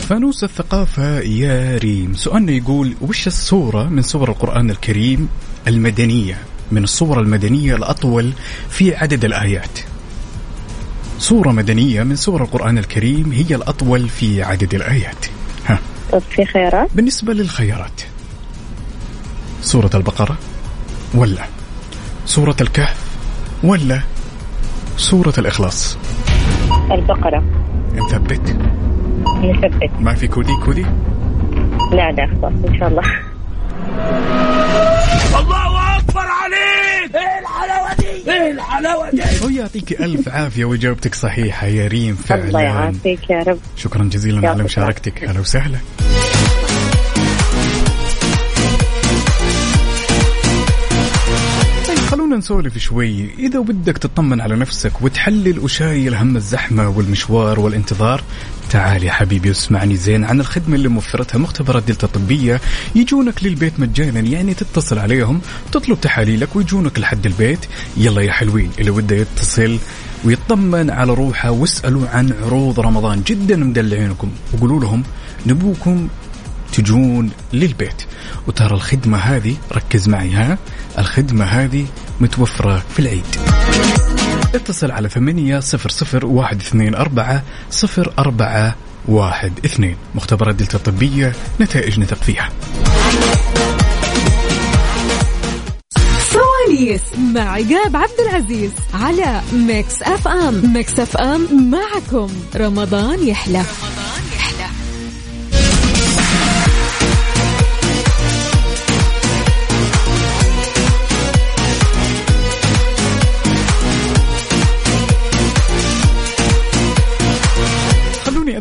فانوس 0.10 0.44
الثقافة. 0.44 1.20
يا 1.20 1.78
ريم. 1.78 2.14
سؤالنا 2.14 2.52
يقول 2.52 2.96
وش 3.02 3.28
الصورة 3.28 3.84
من 3.84 4.02
صور 4.02 4.30
القرآن 4.30 4.70
الكريم 4.70 5.30
المدنية؟ 5.68 6.38
من 6.72 6.84
الصور 6.84 7.20
المدنية 7.20 7.76
الأطول 7.76 8.32
في 8.70 8.96
عدد 8.96 9.26
الآيات. 9.26 9.80
صورة 11.20 11.52
مدنية 11.52 12.04
من 12.04 12.16
صور 12.16 12.44
القرآن 12.44 12.78
الكريم 12.78 13.32
هي 13.32 13.56
الأطول 13.56 14.10
في 14.10 14.44
عدد 14.44 14.74
الآيات. 14.74 15.26
ها. 15.68 15.80
طب 16.12 16.22
في 16.36 16.46
خيارات؟ 16.46 16.90
بالنسبة 16.96 17.34
للخيارات. 17.34 18.02
سورة 19.62 19.90
البقرة 19.94 20.38
ولا؟ 21.14 21.46
سورة 22.26 22.56
الكهف 22.62 22.98
ولا؟ 23.64 24.02
سورة 24.98 25.34
الإخلاص. 25.38 25.98
البقرة. 26.92 27.44
نثبت؟ 27.96 28.56
نثبت. 29.44 29.92
ما 30.00 30.14
في 30.14 30.28
كودي؟ 30.28 30.52
كودي؟ 30.66 30.86
لا 31.92 32.12
لا 32.12 32.28
خلاص 32.28 32.54
إن 32.68 32.80
شاء 32.80 32.88
الله. 32.88 33.04
الله 35.40 35.98
أكبر 35.98 36.20
عليك! 36.20 37.16
إيه 37.16 37.40
الحلاوة 37.40 37.94
دي؟ 38.00 38.32
إيه 38.32 38.52
الحلاوة 38.52 39.10
دي؟ 39.10 39.22
ويعطيك 39.46 40.02
ألف 40.02 40.30
عافية 40.30 40.66
وإجابتك 40.66 41.16
صحيحة 41.16 41.68
يا 41.68 41.88
ريم 41.88 42.18
الله 42.32 42.52
فعلا. 42.52 42.62
يعافيك 42.62 43.30
يا 43.30 43.40
رب. 43.40 43.60
شكرا 43.78 44.04
جزيلا 44.04 44.38
على 44.38 44.48
يعطيك 44.48 44.64
مشاركتك. 44.66 45.24
أهلا 45.24 45.40
وسهلا. 45.40 45.78
خلونا 52.32 52.46
نسولف 52.46 52.78
شوي. 52.78 53.30
إذا 53.40 53.60
بدك 53.60 53.98
تطمن 53.98 54.42
على 54.42 54.56
نفسك 54.56 55.02
وتحلل 55.02 55.60
وشايل 55.60 56.16
هم 56.16 56.36
الزحمة 56.36 56.90
والمشوار 56.90 57.60
والانتظار 57.60 58.24
تعال 58.70 59.04
يا 59.04 59.12
حبيبي 59.12 59.50
واسمعني 59.50 59.96
زين 59.96 60.26
عن 60.26 60.40
الخدمة 60.40 60.76
اللي 60.76 60.88
موفرتها 60.88 61.38
مختبرات 61.38 61.84
دلتا 61.88 62.08
الطبية 62.08 62.62
يجونك 62.96 63.44
للبيت 63.44 63.80
مجانا 63.80 64.20
يعني 64.20 64.54
تتصل 64.54 65.00
عليهم 65.00 65.42
تطلب 65.72 66.02
تحاليلك 66.02 66.56
ويجونك 66.56 67.00
لحد 67.00 67.26
البيت. 67.26 67.66
يلا 67.98 68.22
يا 68.22 68.32
حلوين 68.32 68.72
اللي 68.80 68.92
وده 68.92 69.16
يتصل 69.16 69.78
ويطمن 70.26 70.90
على 70.90 71.14
روحه 71.14 71.52
واسألوا 71.52 72.08
عن 72.10 72.34
عروض 72.44 72.80
رمضان. 72.80 73.24
جدا 73.28 73.56
مدلعينكم. 73.56 74.32
وقولوا 74.54 74.80
لهم 74.80 75.04
نبوكم 75.46 76.08
تجون 76.74 77.32
للبيت. 77.54 78.04
وترى 78.48 78.76
الخدمة 78.76 79.18
هذه 79.18 79.56
ركز 79.74 80.10
معي 80.10 80.32
ها 80.32 80.58
الخدمة 81.00 81.46
هذه 81.46 81.86
متوفرة 82.22 82.84
في 82.94 83.00
العيد. 83.00 83.26
اتصل 84.56 84.92
على 84.92 85.10
ثمانية 85.10 85.60
صفر 85.60 85.90
صفر 85.90 86.26
واحد 86.26 86.62
اثنين 86.62 86.96
أربعة 86.96 87.44
صفر 87.72 88.14
أربعة 88.20 88.76
واحد 89.08 89.54
اثنين. 89.66 89.96
مختبرات 90.16 90.56
دلتا 90.56 90.78
الطبية 90.78 91.34
نتائج 91.62 92.00
نثق 92.00 92.24
فيها. 92.24 92.50
فوانيس 96.20 97.02
مع 97.36 97.52
عقاب 97.52 97.96
عبد 97.96 98.20
العزيز 98.30 98.72
على 98.94 99.42
Mix 99.54 100.02
FM. 100.02 100.74
Mix 100.74 101.00
FM 101.00 101.72
معكم. 101.72 102.30
رمضان 102.56 103.28
يحلى. 103.28 103.64
خلوني 103.64 104.01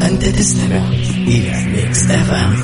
أنت 0.01 0.25
تستمع 0.25 0.87
إلى 1.27 1.65
Mix 1.65 2.11
FM. 2.11 2.55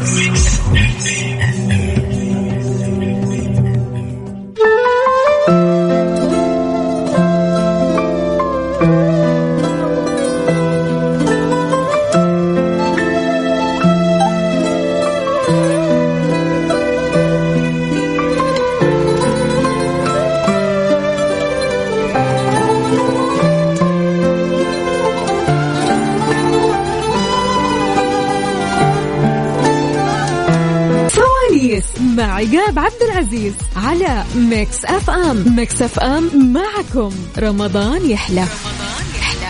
عقاب 32.37 32.79
عبد 32.79 33.01
العزيز 33.11 33.53
على 33.75 34.23
Mix 34.35 34.85
FM 34.85 35.55
Mix 35.55 35.81
FM 35.81 36.53
معكم. 36.53 37.11
رمضان 37.39 38.09
يحلى. 38.09 38.41
رمضان 38.41 39.05
يحلى 39.19 39.47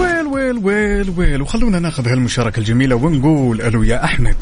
well 0.00 0.26
well 0.26 0.58
well 0.58 1.10
well. 1.18 1.42
وخلونا 1.42 1.78
ناخذ 1.78 2.08
هالمشاركة 2.08 2.58
الجميلة 2.60 2.96
ونقول 2.96 3.60
ألو 3.60 3.82
يا 3.82 4.04
أحمد. 4.04 4.36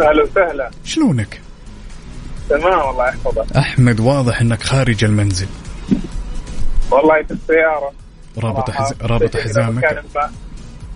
أهلا 0.00 0.22
وسهلا. 0.22 0.70
شلونك؟ 0.84 1.40
تمام 2.48 2.90
الله 2.90 3.08
يحفظك 3.08 3.56
أحمد 3.56 4.00
واضح 4.00 4.40
أنك 4.40 4.62
خارج 4.62 5.04
المنزل. 5.04 5.48
والله 6.90 7.22
في 7.22 7.30
السيارة. 7.30 7.99
رابط 8.38 8.70
حز... 8.70 8.86
صراحة. 8.86 9.06
رابط 9.06 9.36
حزامك. 9.36 10.02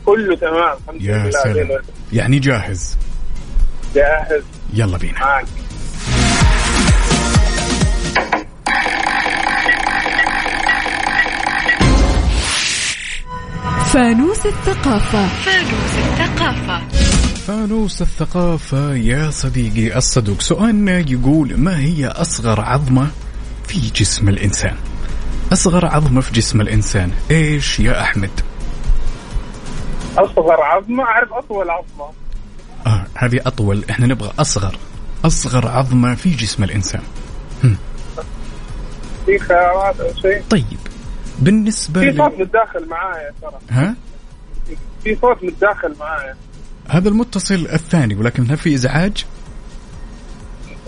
كله 0.06 0.36
تمام 0.36 0.76
الحمد 0.88 1.02
يا 1.02 1.16
لله 1.16 1.30
سلام. 1.30 1.68
يعني 2.12 2.38
جاهز؟ 2.38 2.96
جاهز. 3.94 4.42
يلا 4.72 4.98
بينا. 4.98 5.20
معك 5.20 5.46
فانوس 13.92 14.46
الثقافة. 14.46 15.28
فانوس 17.46 18.02
الثقافة 18.02 18.94
يا 18.94 19.30
صديقي 19.30 19.98
الصدوق. 19.98 20.40
سؤالنا 20.40 20.98
يقول 20.98 21.56
ما 21.56 21.78
هي 21.80 22.06
أصغر 22.06 22.60
عظمة 22.60 23.10
في 23.66 23.80
جسم 23.80 24.28
الإنسان؟ 24.28 24.76
أصغر 25.52 25.86
عظمة 25.86 26.20
في 26.20 26.32
جسم 26.32 26.60
الإنسان 26.60 27.10
إيش 27.30 27.80
يا 27.80 28.00
أحمد؟ 28.00 28.30
أصغر 30.18 30.62
عظمة؟ 30.62 31.04
أعرف 31.04 31.32
أطول 31.32 31.70
عظمة. 31.70 32.10
آه 32.86 33.06
هذه 33.14 33.40
أطول 33.46 33.84
إحنا 33.90 34.06
نبغى 34.06 34.32
أصغر 34.38 34.78
أصغر 35.24 35.68
عظمة 35.68 36.14
في 36.14 36.30
جسم 36.30 36.64
الإنسان. 36.64 37.02
في 39.26 39.38
خيارات 39.38 40.00
أو 40.00 40.14
شيء؟ 40.22 40.42
طيب 40.50 40.78
بالنسبة 41.38 42.00
في. 42.00 42.16
صوت 42.16 42.32
متداخل 42.40 42.88
معايا 42.88 43.32
ترى. 43.42 43.58
ها؟ 43.70 43.94
في 45.04 45.16
صوت 45.20 45.44
متداخل 45.44 45.94
معايا. 46.00 46.34
هذا 46.88 47.08
المتصل 47.08 47.54
الثاني 47.72 48.14
ولكن 48.14 48.50
هل 48.50 48.56
في 48.56 48.74
إزعاج. 48.74 49.26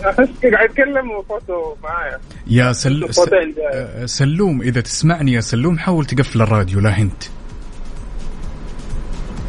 قاعد 0.03 0.69
يتكلم 0.69 1.11
وصوته 1.11 1.75
معايا. 1.83 2.19
يا 2.47 2.73
سل... 2.73 3.13
س... 3.13 3.15
صوتين 3.15 3.53
جاي. 3.57 3.67
آه، 3.73 4.05
سلوم 4.05 4.61
إذا 4.61 4.81
تسمعني 4.81 5.33
يا 5.33 5.41
سلوم 5.41 5.77
حاول 5.79 6.05
تقفل 6.05 6.41
الراديو 6.41 6.79
لا 6.79 6.89
هنت. 6.89 7.23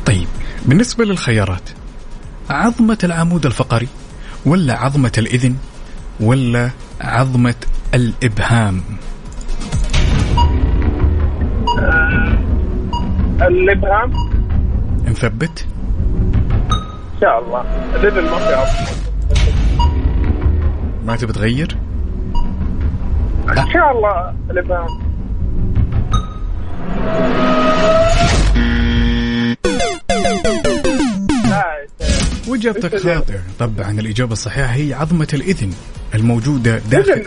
طيب 0.07 0.29
بالنسبة 0.67 1.05
للخيارات 1.05 1.71
عظمة 2.51 2.99
العمود 3.05 3.47
الفقري 3.47 3.89
ولا 4.47 4.75
عظمة 4.79 5.13
الإذن 5.19 5.57
ولا 6.21 6.71
عظمة 7.01 7.55
الإبهام؟ 7.95 8.83
الإبهام. 13.43 14.13
نثبت. 15.05 15.67
إن 17.15 17.21
شاء 17.21 17.39
الله. 17.39 17.61
الإذن 17.95 18.25
ما 18.31 18.39
في 18.39 18.55
عظمة. 18.55 19.08
ما 21.09 21.17
تبي 21.17 21.33
تغير 21.33 21.79
إن 23.49 23.71
شاء 23.73 23.93
الله 23.93 24.35
شيخ. 24.49 24.89
وإجابتك 32.49 32.97
خاطئة 32.97 33.41
طبعا 33.59 33.91
الإجابة 33.91 34.33
الصحيحة 34.33 34.73
هي 34.73 34.95
عظمة 34.95 35.29
الإذن 35.35 35.73
الموجودة 36.15 36.79
داخل 36.79 37.25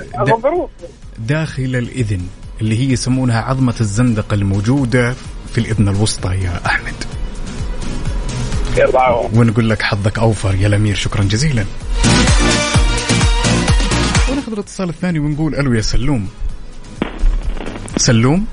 داخل 1.17 1.75
الإذن 1.75 2.21
اللي 2.61 2.79
هي 2.79 2.91
يسمونها 2.91 3.41
عظمة 3.41 3.75
الزندقة 3.81 4.33
الموجودة 4.35 5.13
في 5.51 5.57
الإذن 5.57 5.89
الوسطى 5.89 6.35
يا 6.35 6.59
عوض. 8.99 9.37
ونقول 9.37 9.69
لك 9.69 9.81
حظك 9.81 10.19
أوفر 10.19 10.55
يا 10.55 10.67
الأمير 10.67 10.95
شكرا 10.95 11.23
جزيلا. 11.23 11.65
وناخذ 14.29 14.51
الاتصال 14.53 14.89
الثاني 14.89 15.19
ونقول 15.19 15.55
ألو 15.55 15.73
يا 15.73 15.81
سلوم. 15.81 16.27
سلوم؟ 17.97 18.45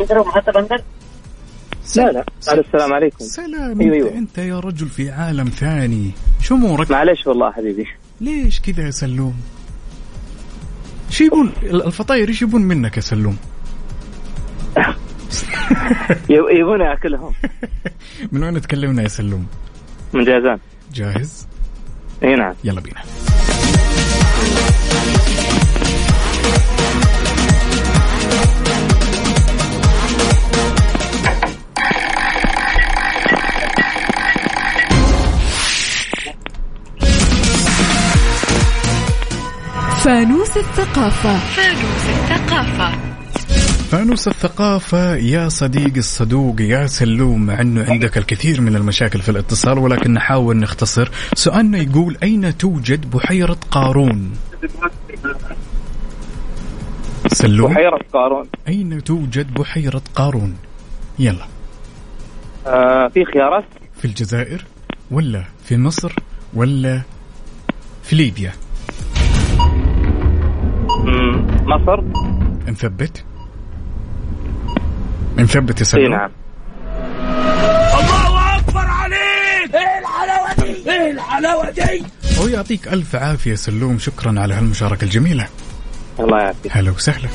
لا 1.97 2.13
لا. 2.13 2.25
ألو 2.53 2.61
السلام 2.61 2.93
عليكم. 2.93 3.25
سلام 3.25 3.81
أيوة، 3.81 3.97
انت, 3.97 4.05
أيوة. 4.05 4.19
أنت 4.19 4.39
يا 4.39 4.61
رجل 4.61 4.89
في 4.89 5.11
عالم 5.11 5.49
ثاني. 5.49 6.11
شو 6.43 6.55
أمورك؟ 6.55 6.91
معلش 6.91 7.27
والله 7.27 7.53
حبيبي. 7.53 7.87
ليش 8.21 8.61
كذا 8.61 8.83
يا 8.87 8.91
سلوم؟ 8.91 9.35
شو 11.11 11.25
يبون؟ 11.25 11.53
الفطاير 11.63 12.29
إيش 12.29 12.43
يبون 12.43 12.63
منك 12.63 12.97
يا 12.97 13.03
سلوم؟ 13.03 13.37
يب- 16.31 16.49
يبون 16.61 16.81
ياكلهم. 16.81 17.33
من 18.33 18.43
وين 18.45 18.61
تكلمنا 18.61 19.03
يا 19.03 19.09
سلوم؟ 19.09 19.47
من 20.13 20.25
جازان. 20.25 20.59
جاهز؟ 20.95 21.47
إي 22.25 22.35
نعم. 22.37 22.55
يلا 22.65 22.81
بينا. 22.81 23.01
فانوس 40.09 40.57
الثقافة. 40.57 41.39
فانوس 41.39 42.05
الثقافة. 42.09 43.18
يا 45.17 45.49
صديقي 45.49 45.99
الصدوق 45.99 46.61
يا 46.61 46.87
سلوم 46.87 47.47
مع 47.47 47.61
انه 47.61 47.85
عندك 47.91 48.19
الكثير 48.19 48.61
من 48.61 48.77
المشاكل 48.77 49.19
في 49.19 49.29
الاتصال 49.29 49.79
ولكن 49.79 50.13
نحاول 50.13 50.57
نختصر 50.57 51.11
سؤالنا 51.35 51.79
يقول 51.79 52.17
أين 52.23 52.57
توجد 52.57 53.11
بحيرة 53.11 53.57
قارون؟ 53.71 54.33
سلوم 57.27 57.73
بحيرة 57.73 57.99
قارون 58.13 58.47
أين 58.69 59.05
توجد 59.05 59.55
بحيرة 59.55 60.03
قارون؟ 60.15 60.57
يلا 61.19 61.45
آه 62.67 63.09
في 63.09 63.25
خيارات 63.25 63.65
في 63.99 64.05
الجزائر 64.05 64.65
ولا 65.11 65.45
في 65.65 65.77
مصر 65.77 66.13
ولا 66.55 67.03
في 68.03 68.17
ليبيا؟ 68.17 68.53
مصر 71.67 72.05
نثبت؟ 72.69 73.25
نثبت 75.39 75.81
يا 75.81 76.01
اي؟ 76.01 76.09
نعم. 76.09 76.31
الله 77.99 78.57
أكبر 78.57 78.87
عليك. 78.87 79.75
إيه 79.75 79.99
الحلاوة 79.99 80.55
دي؟ 80.55 80.91
إيه 80.91 81.11
الحلاوة 81.11 81.71
دي؟ 81.71 82.03
ويعطيك 82.41 82.89
ألف 82.89 83.17
عافية 83.17 83.55
سلوم. 83.55 83.99
شكرا 83.99 84.41
على 84.41 84.55
هالمشاركة 84.55 85.05
الجميلة. 85.05 85.47
الله 86.21 86.39
يعافيك. 86.39 86.73
هلا 86.77 86.91
وسهلا. 86.91 87.29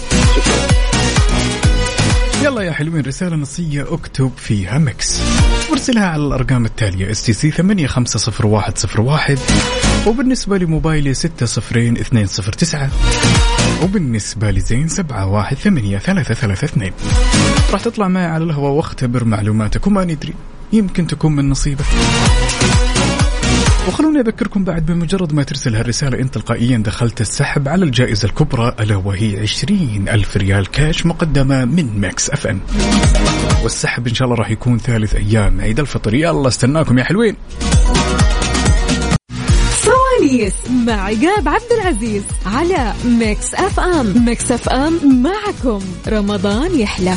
يلا 2.44 2.62
يا 2.62 2.72
حلوين 2.72 3.06
رسالة 3.06 3.36
نصية 3.36 3.94
اكتب 3.94 4.32
فيها 4.38 4.78
ميكس. 4.78 5.22
وارسلها 5.70 6.06
على 6.06 6.24
الأرقام 6.24 6.66
التالية 6.66 7.12
STC 7.12 7.52
850101 7.52 9.40
وبالنسبة 10.08 10.58
لموبايلي 10.58 11.14
60209 11.14 12.90
وبالنسبة 13.84 14.52
لزين 14.52 14.88
718332 14.88 16.92
راح 17.72 17.82
تطلع 17.82 18.08
معي 18.08 18.26
على 18.26 18.44
الهواء 18.44 18.72
واختبر 18.72 19.24
معلوماتك 19.24 19.88
وما 19.88 20.04
ندري 20.04 20.34
يمكن 20.74 21.08
تكون 21.08 21.36
من 21.36 21.50
نصيبك. 21.50 21.86
وخلوني 23.88 24.20
أذكركم 24.20 24.64
بعد 24.64 24.86
بمجرد 24.86 25.34
ما 25.34 25.44
ترسل 25.44 25.76
هالرسالة 25.76 26.20
أنت 26.20 26.34
تلقائيا 26.34 26.78
دخلت 26.78 27.22
السحب 27.22 27.68
على 27.68 27.86
الجائزة 27.86 28.26
الكبرى 28.26 28.76
ألا 28.80 28.96
وهي 28.96 29.40
20 29.40 30.06
ألف 30.10 30.38
ريال 30.38 30.72
كاش 30.72 31.06
مقدمة 31.06 31.66
من 31.66 32.00
Mix 32.00 32.30
FM. 32.30 32.60
والسحب 33.64 34.08
إن 34.08 34.14
شاء 34.14 34.26
الله 34.26 34.38
راح 34.38 34.50
يكون 34.50 34.78
ثالث 34.78 35.16
أيام 35.16 35.62
عيد 35.62 35.80
الفطر. 35.80 36.14
يلا 36.14 36.48
استناكم 36.48 36.98
يا 36.98 37.04
حلوين. 37.04 37.36
فوانيس 40.34 40.54
مع 40.88 40.94
عقاب 40.94 41.48
عبد 41.48 41.72
العزيز 41.82 42.24
على 42.46 42.94
Mix 43.06 43.54
FM. 43.54 44.26
Mix 44.26 44.52
FM 44.52 45.24
معكم. 45.24 45.82
رمضان 46.08 46.80
يحلى. 46.80 47.16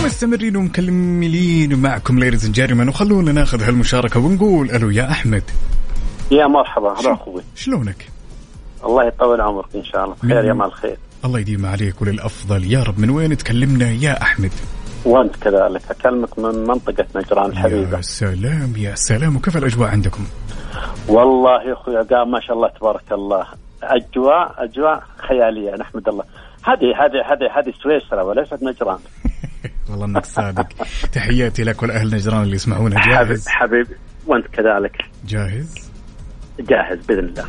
ومستمرين 0.00 0.56
ومكملين 0.56 1.78
معكم 1.78 2.18
ladies 2.18 2.50
and 2.50 2.60
gentlemen 2.60 2.88
وخلونا 2.88 3.32
ناخذ 3.32 3.62
هالمشاركة 3.62 4.20
ونقول 4.20 4.70
ألو 4.70 4.90
يا 4.90 5.10
أحمد. 5.10 5.42
يا 6.30 6.46
مرحبا 6.46 7.00
هذا 7.00 7.12
أخوي. 7.12 7.42
شلونك؟ 7.54 8.08
الله 8.84 9.06
يطول 9.06 9.40
عمرك 9.40 9.66
إن 9.74 9.84
شاء 9.84 10.04
الله 10.04 10.16
بخير 10.22 10.44
يا 10.44 10.52
مال 10.52 10.72
خير 10.72 10.96
الله 11.24 11.40
يديم 11.40 11.66
عليك 11.66 12.02
وللأفضل. 12.02 12.72
يا 12.72 12.82
رب 12.82 12.98
من 12.98 13.10
وين 13.10 13.36
تكلمنا 13.36 13.90
يا 13.90 14.22
أحمد؟ 14.22 14.52
وانت 15.04 15.36
كذلك 15.36 15.82
اكلمك 15.90 16.38
من 16.38 16.66
منطقة 16.66 17.06
نجران 17.16 17.50
الحبيبة. 17.50 17.96
يا 17.96 18.02
سلام 18.02 18.76
يا 18.76 18.94
سلام. 18.94 19.36
وكيف 19.36 19.56
الأجواء 19.56 19.88
عندكم؟ 19.90 20.26
والله 21.08 21.62
يا 21.68 21.72
أخوي 21.72 21.96
قام 21.96 22.30
ما 22.30 22.40
شاء 22.40 22.56
الله 22.56 22.68
تبارك 22.68 23.12
الله. 23.12 23.46
أجواء 23.82 24.64
أجواء 24.64 25.02
خيالية 25.28 25.70
نحمد 25.70 26.08
الله. 26.08 26.24
هذه 26.64 27.04
هذه 27.04 27.32
هذه 27.32 27.58
هذه 27.58 27.72
سويسرا 27.82 28.22
وليست 28.22 28.62
نجران. 28.62 28.98
والله 29.90 30.04
إنك 30.04 30.24
صادق. 30.24 30.68
تحياتي 31.12 31.64
لك 31.64 31.82
ولأهل 31.82 32.14
نجران 32.14 32.42
اللي 32.42 32.56
يسمعونا. 32.56 33.00
حبيب 33.00 33.28
جاهز 33.28 33.48
حبيبي 33.48 33.96
وأنت 34.26 34.46
كذلك. 34.46 34.96
جاهز؟ 35.26 35.90
جاهز 36.60 37.06
بإذن 37.06 37.18
الله. 37.18 37.44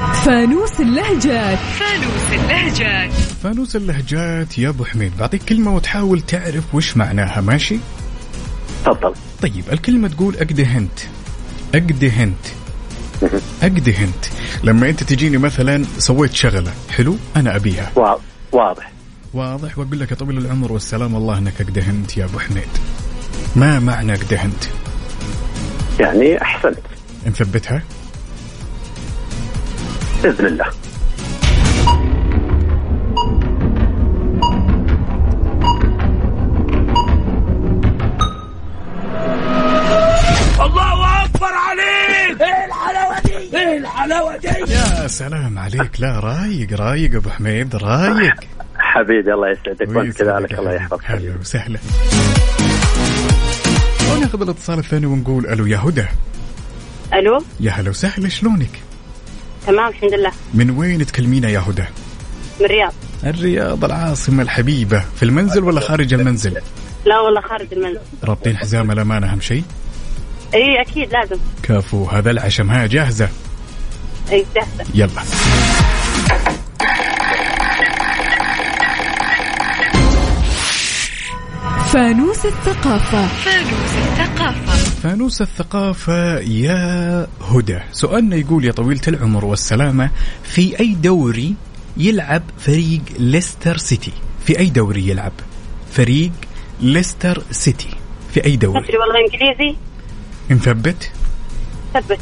فانوس 0.00 0.80
اللهجات. 0.80 1.58
فانوس 1.58 2.32
اللهجات. 2.32 3.10
فانوس 3.42 3.76
اللهجات 3.76 4.58
يا 4.58 4.68
أبو 4.68 4.84
حميد 4.84 5.12
بعطيك 5.18 5.42
كلمة 5.44 5.74
وتحاول 5.74 6.20
تعرف 6.20 6.74
وش 6.74 6.96
معناها 6.96 7.40
ماشي؟ 7.40 7.78
تفضل. 8.84 9.14
طيب 9.42 9.64
الكلمة 9.72 10.08
تقول 10.08 10.36
اقدهنت 10.36 10.98
اقدهنت 11.74 12.46
اقدهنت 13.62 14.24
لما 14.64 14.88
أنت 14.88 15.02
تجيني 15.02 15.38
مثلا 15.38 15.84
سويت 15.98 16.34
شغلة 16.34 16.72
حلو؟ 16.90 17.16
أنا 17.36 17.56
أبيها. 17.56 17.92
وا- 17.96 18.16
واضح. 18.52 18.92
واضح. 19.34 19.78
وأقول 19.78 20.00
لك 20.00 20.10
يا 20.10 20.16
طويل 20.16 20.38
العمر 20.38 20.72
والسلام 20.72 21.14
والله 21.14 21.38
إنك 21.38 21.60
اقدهنت 21.60 22.16
يا 22.16 22.24
أبو 22.24 22.38
حميد. 22.38 22.68
ما 23.56 23.78
معنى 23.80 24.12
اقدهنت 24.14 24.64
يعني 26.00 26.42
أحسنت. 26.42 26.78
نثبتها؟ 27.26 27.82
بإذن 30.26 30.46
الله. 30.46 30.66
الله 40.60 41.24
أكبر 41.24 41.46
عليك! 41.46 42.42
إيه 42.42 42.66
الحلاوة 42.66 43.20
دي؟ 43.24 43.56
إيه 43.56 43.78
الحلاوة 43.78 44.36
دي؟ 44.36 44.48
يا 44.48 45.06
سلام 45.06 45.58
عليك. 45.58 46.00
لا 46.00 46.20
رايق 46.20 46.72
رايق 46.72 47.14
أبو 47.14 47.30
حميد 47.30 47.76
رايق. 47.76 48.34
حبيبي 48.78 49.34
الله 49.34 49.50
يسعدك. 49.50 49.96
وأنت 49.96 50.16
كذلك 50.16 50.50
يا 50.50 50.58
الله. 50.58 50.72
يحفظك. 50.72 51.00
هلا 51.04 51.36
وسهلا. 51.40 51.78
وناخذ 54.12 54.42
الاتصال 54.42 54.78
الثاني 54.78 55.06
ونقول 55.06 55.46
ألو 55.46 55.66
يا 55.66 55.78
هدى. 55.78 56.06
ألو؟ 57.14 57.44
يا 57.60 57.70
هلا 57.70 57.90
وسهلا 57.90 58.28
شلونك؟ 58.28 58.70
تمام 59.66 59.88
الحمد 59.88 60.14
لله. 60.14 60.32
من 60.54 60.70
وين 60.70 61.06
تكلمينا 61.06 61.48
يا 61.48 61.58
هدى؟ 61.58 61.84
من 62.60 62.66
الرياض. 62.66 62.92
الرياض 63.24 63.84
العاصمة 63.84 64.42
الحبيبة. 64.42 65.04
في 65.16 65.22
المنزل 65.22 65.64
ولا 65.64 65.80
خارج 65.80 66.14
المنزل؟ 66.14 66.60
لا 67.06 67.20
والله 67.20 67.40
خارج 67.40 67.66
المنزل. 67.72 68.00
رابطين 68.24 68.56
حزام 68.56 68.90
الأمان 68.90 69.24
أهم 69.24 69.40
شيء؟ 69.40 69.64
إي 70.54 70.80
أكيد 70.80 71.12
لازم. 71.12 71.36
كفو 71.62 72.04
هذا 72.04 72.30
العشم. 72.30 72.70
ها 72.70 72.86
جاهزة؟ 72.86 73.28
إي 74.32 74.46
جاهزة. 74.54 74.84
يلا. 74.94 75.22
فانوس 81.92 82.46
الثقافة. 82.46 83.26
فانوس 83.26 83.92
الثقافة. 83.96 84.85
فانوس 85.02 85.42
الثقافة 85.42 86.38
يا 86.38 87.26
هدى. 87.40 87.78
سؤالنا 87.92 88.36
يقول 88.36 88.64
يا 88.64 88.72
طويلة 88.72 89.00
العمر 89.08 89.44
والسلامة 89.44 90.10
في 90.42 90.80
أي 90.80 90.94
دوري 90.94 91.54
يلعب 91.96 92.42
فريق 92.58 93.00
ليستر 93.18 93.76
سيتي؟ 93.76 94.12
في 94.46 94.58
أي 94.58 94.68
دوري 94.70 95.08
يلعب 95.08 95.32
فريق 95.92 96.32
ليستر 96.80 97.42
سيتي؟ 97.50 97.88
في 98.34 98.44
أي 98.44 98.56
دوري؟ 98.56 98.78
والله 98.78 99.20
إنجليزي. 99.20 99.76
نثبت. 100.50 101.12
ثبت. 101.94 102.20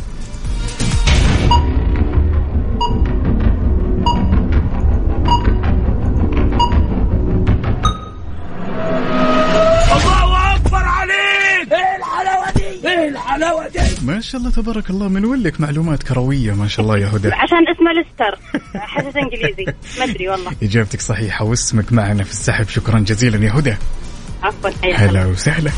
ما 14.05 14.21
شاء 14.21 14.41
الله 14.41 14.51
تبارك 14.51 14.91
الله. 14.91 15.09
من 15.09 15.25
وين 15.25 15.43
لك 15.43 15.61
معلومات 15.61 16.03
كروية؟ 16.03 16.53
ما 16.53 16.69
شاء 16.69 16.85
الله 16.85 16.99
يا 16.99 17.07
هدى. 17.07 17.33
عشان 17.33 17.59
اسمه 17.69 17.93
ليستر. 17.93 18.39
حسيت 18.75 19.17
إنجليزي. 19.17 19.65
ما 19.99 20.05
أدري 20.05 20.29
والله. 20.29 20.53
إجابتك 20.63 21.01
صحيحة 21.01 21.45
واسمك 21.45 21.93
معنا 21.93 22.25
في 22.25 22.31
السحب. 22.31 22.69
شكرا 22.69 22.99
جزيلا 22.99 23.47
يا 23.47 23.53
هدى. 23.53 23.77
عفوا. 24.43 24.71
هلا 24.95 25.27
وسهلا. 25.27 25.71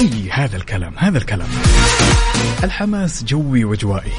إي 0.00 0.30
هذا 0.30 0.56
الكلام 0.56 0.94
هذا 0.96 1.18
الكلام. 1.18 1.48
الحماس 2.64 3.24
جوي 3.24 3.64
وجوائي. 3.64 4.12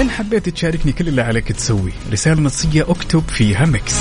إن 0.00 0.10
حبيت 0.10 0.48
تشاركني 0.48 0.92
كل 0.92 1.08
اللي 1.08 1.22
عليك 1.22 1.52
تسوي 1.52 1.92
رسالة 2.12 2.40
نصية 2.40 2.82
أكتب 2.82 3.22
فيها 3.28 3.66
Mix. 3.66 3.94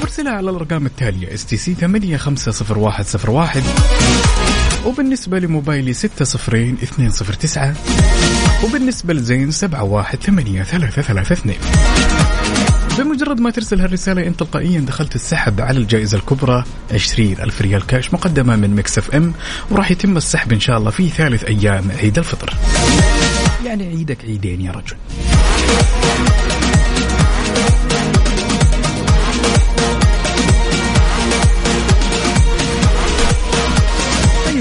وارسلها 0.00 0.32
على 0.32 0.50
الأرقام 0.50 0.86
التالية 0.86 1.34
STC 1.34 1.74
850101 1.74 3.62
وبالنسبة 4.86 5.38
لموبايلي 5.38 5.92
60209 5.92 7.74
وبالنسبة 8.64 9.14
لزين 9.14 9.50
718332 9.50 11.54
بمجرد 12.98 13.40
ما 13.40 13.50
ترسل 13.50 13.80
هالرسالة 13.80 14.26
انت 14.26 14.38
تلقائيا 14.40 14.80
دخلت 14.80 15.14
السحب 15.14 15.60
على 15.60 15.78
الجائزة 15.78 16.18
الكبرى 16.18 16.64
20 16.92 17.32
ألف 17.32 17.62
ريال 17.62 17.86
كاش 17.86 18.14
مقدمة 18.14 18.56
من 18.56 18.76
Mix 18.76 18.98
FM 18.98 19.32
وراح 19.70 19.90
يتم 19.90 20.16
السحب 20.16 20.52
إن 20.52 20.60
شاء 20.60 20.78
الله 20.78 20.90
في 20.90 21.08
ثالث 21.08 21.44
أيام 21.44 21.90
عيد 21.90 22.18
الفطر. 22.18 22.54
يعني 23.64 23.86
عيدك 23.86 24.24
عيدين 24.24 24.60
يا 24.60 24.72
رجل. 24.72 24.96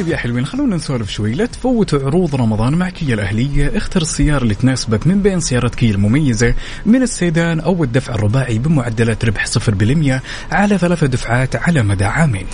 طيب 0.02 0.10
يا 0.10 0.18
حلوين 0.18 0.46
خلونا 0.46 0.76
نسولف 0.76 1.10
شوي. 1.10 1.34
لا 1.34 1.46
تفوتوا 1.46 2.00
عروض 2.00 2.36
رمضان 2.36 2.74
مع 2.74 2.90
كيا 2.90 3.14
الأهلية. 3.14 3.78
اختر 3.78 4.02
السيارة 4.02 4.44
اللي 4.44 4.56
تناسبك 4.56 5.08
من 5.08 5.22
بين 5.22 5.40
سيارات 5.40 5.76
كيا 5.76 5.92
المميزة 5.92 6.54
من 6.86 7.02
السيدان 7.02 7.60
أو 7.60 7.84
الدفع 7.84 8.14
الرباعي 8.14 8.60
بمعدلات 8.60 9.26
ربح 9.26 9.46
0% 9.46 10.22
على 10.52 10.78
ثلاثة 10.78 11.08
دفعات 11.08 11.56
على 11.56 11.84
مدى 11.84 12.06
عامين. 12.06 12.46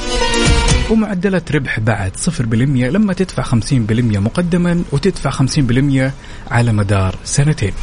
ومعدلات 0.89 1.51
ربح 1.51 1.79
بعد 1.79 2.11
0% 2.15 2.89
لما 2.89 3.13
تدفع 3.13 3.43
50% 3.43 4.19
مقدما 4.19 4.83
وتدفع 4.91 5.29
50% 5.29 6.11
على 6.51 6.71
مدار 6.71 7.15
سنتين. 7.23 7.73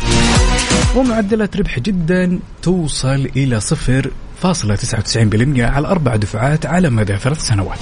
ومعدلات 0.96 1.56
ربح 1.56 1.78
جدا 1.78 2.38
توصل 2.62 3.28
إلى 3.36 3.60
0.99% 3.60 5.60
على 5.60 5.88
أربع 5.88 6.16
دفعات 6.16 6.66
على 6.66 6.90
مدى 6.90 7.16
ثلاث 7.16 7.46
سنوات. 7.46 7.78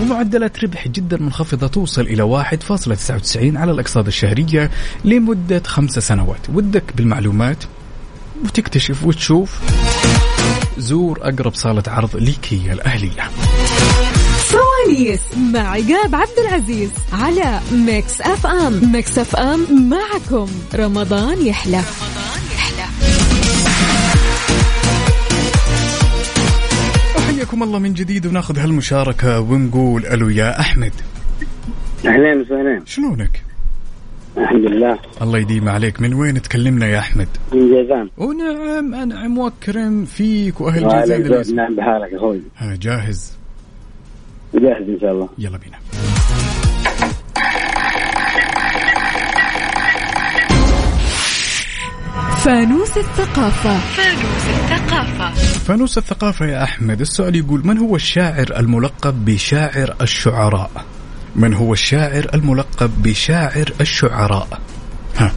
ومعدلات 0.00 0.64
ربح 0.64 0.88
جدا 0.88 1.16
منخفضة 1.16 1.66
توصل 1.66 2.02
إلى 2.02 2.22
1.99 2.22 3.56
على 3.56 3.72
الأقساط 3.72 4.06
الشهرية 4.06 4.70
لمدة 5.04 5.62
خمس 5.66 5.90
سنوات. 5.98 6.40
ودك 6.54 6.84
بالمعلومات 6.96 7.64
وتكتشف 8.44 9.04
وتشوف. 9.04 9.60
زور 10.78 11.18
أقرب 11.22 11.54
صالة 11.54 11.82
عرض 11.86 12.16
لكيا 12.16 12.72
الأهلية. 12.72 13.30
فوانيس 14.42 15.20
مع 15.52 15.70
عقاب 15.70 16.14
عبد 16.14 16.38
العزيز 16.48 16.90
على 17.12 17.60
Mix 17.72 18.20
FM. 18.20 18.92
Mix 18.92 19.18
FM 19.18 19.90
معكم. 19.90 20.48
رمضان 20.74 21.46
يحلى. 21.46 21.82
حياكم 27.62 27.76
الله 27.76 27.88
من 27.88 27.94
جديد 27.94 28.26
وناخذ 28.26 28.58
هالمشاركة 28.58 29.40
ونقول 29.40 30.06
ألو 30.06 30.28
يا 30.28 30.60
أحمد. 30.60 30.92
اهلين 32.06 32.40
وسهلين 32.40 32.86
شلونك؟ 32.86 33.42
الحمد 34.38 34.70
لله. 34.70 34.98
الله 35.22 35.38
يديم 35.38 35.68
عليك. 35.68 36.00
من 36.00 36.14
وين 36.14 36.42
تكلمنا 36.42 36.86
يا 36.86 36.98
أحمد؟ 36.98 37.28
من 37.52 37.60
جيزان 37.60 38.08
ونعم 38.18 38.94
أنعم 38.94 39.38
وأكرم 39.38 40.04
فيك 40.04 40.60
وأهل 40.60 40.88
جازان 40.88 41.56
نعم 41.56 41.76
بحالك 41.76 42.14
أخوي. 42.14 42.42
ها 42.56 42.76
جاهز؟ 42.80 43.32
جاهز 44.54 44.88
إن 44.88 44.98
شاء 45.00 45.12
الله. 45.12 45.28
يلا 45.38 45.58
بينا. 45.58 45.78
فانوس 52.44 52.98
الثقافة. 52.98 53.78
فانوس 53.78 54.46
الثقافة. 54.48 54.61
يا 56.46 56.62
أحمد 56.62 57.00
السؤال 57.00 57.36
يقول 57.36 57.66
من 57.66 57.78
هو 57.78 57.96
الشاعر 57.96 58.46
الملقب 58.56 59.24
بشاعر 59.24 59.94
الشعراء؟ 60.00 60.70
من 61.36 61.54
هو 61.54 61.72
الشاعر 61.72 62.26
الملقب 62.34 62.90
بشاعر 63.02 63.72
الشعراء؟ 63.80 64.60
ها. 65.16 65.32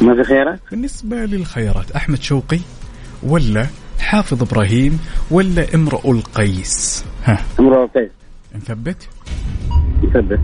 ما 0.00 0.14
في 0.14 0.24
خيارات 0.24 0.60
بالنسبة 0.70 1.16
للخيارات 1.16 1.90
أحمد 1.90 2.22
شوقي 2.22 2.60
ولا 3.22 3.66
حافظ 4.00 4.42
إبراهيم 4.42 4.98
ولا 5.30 5.74
امرؤ 5.74 6.10
القيس؟ 6.10 7.04
ها. 7.24 7.38
امرؤ 7.60 7.84
القيس. 7.84 8.10
نثبت؟ 8.54 9.08
نثبت. 10.04 10.40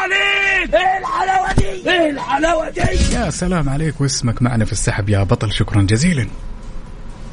عليك! 0.00 0.74
إيه 0.74 0.98
الحلاوة 0.98 1.52
دي؟ 1.52 1.90
إيه 1.90 2.10
الحلاوة 2.10 2.70
دي؟ 2.70 2.80
يا 3.14 3.30
سلام 3.30 3.68
عليك 3.68 4.00
واسمك 4.00 4.42
معنا 4.42 4.64
في 4.64 4.72
السحب 4.72 5.08
يا 5.08 5.22
بطل 5.22 5.52
شكرا 5.52 5.82
جزيلا. 5.82 6.28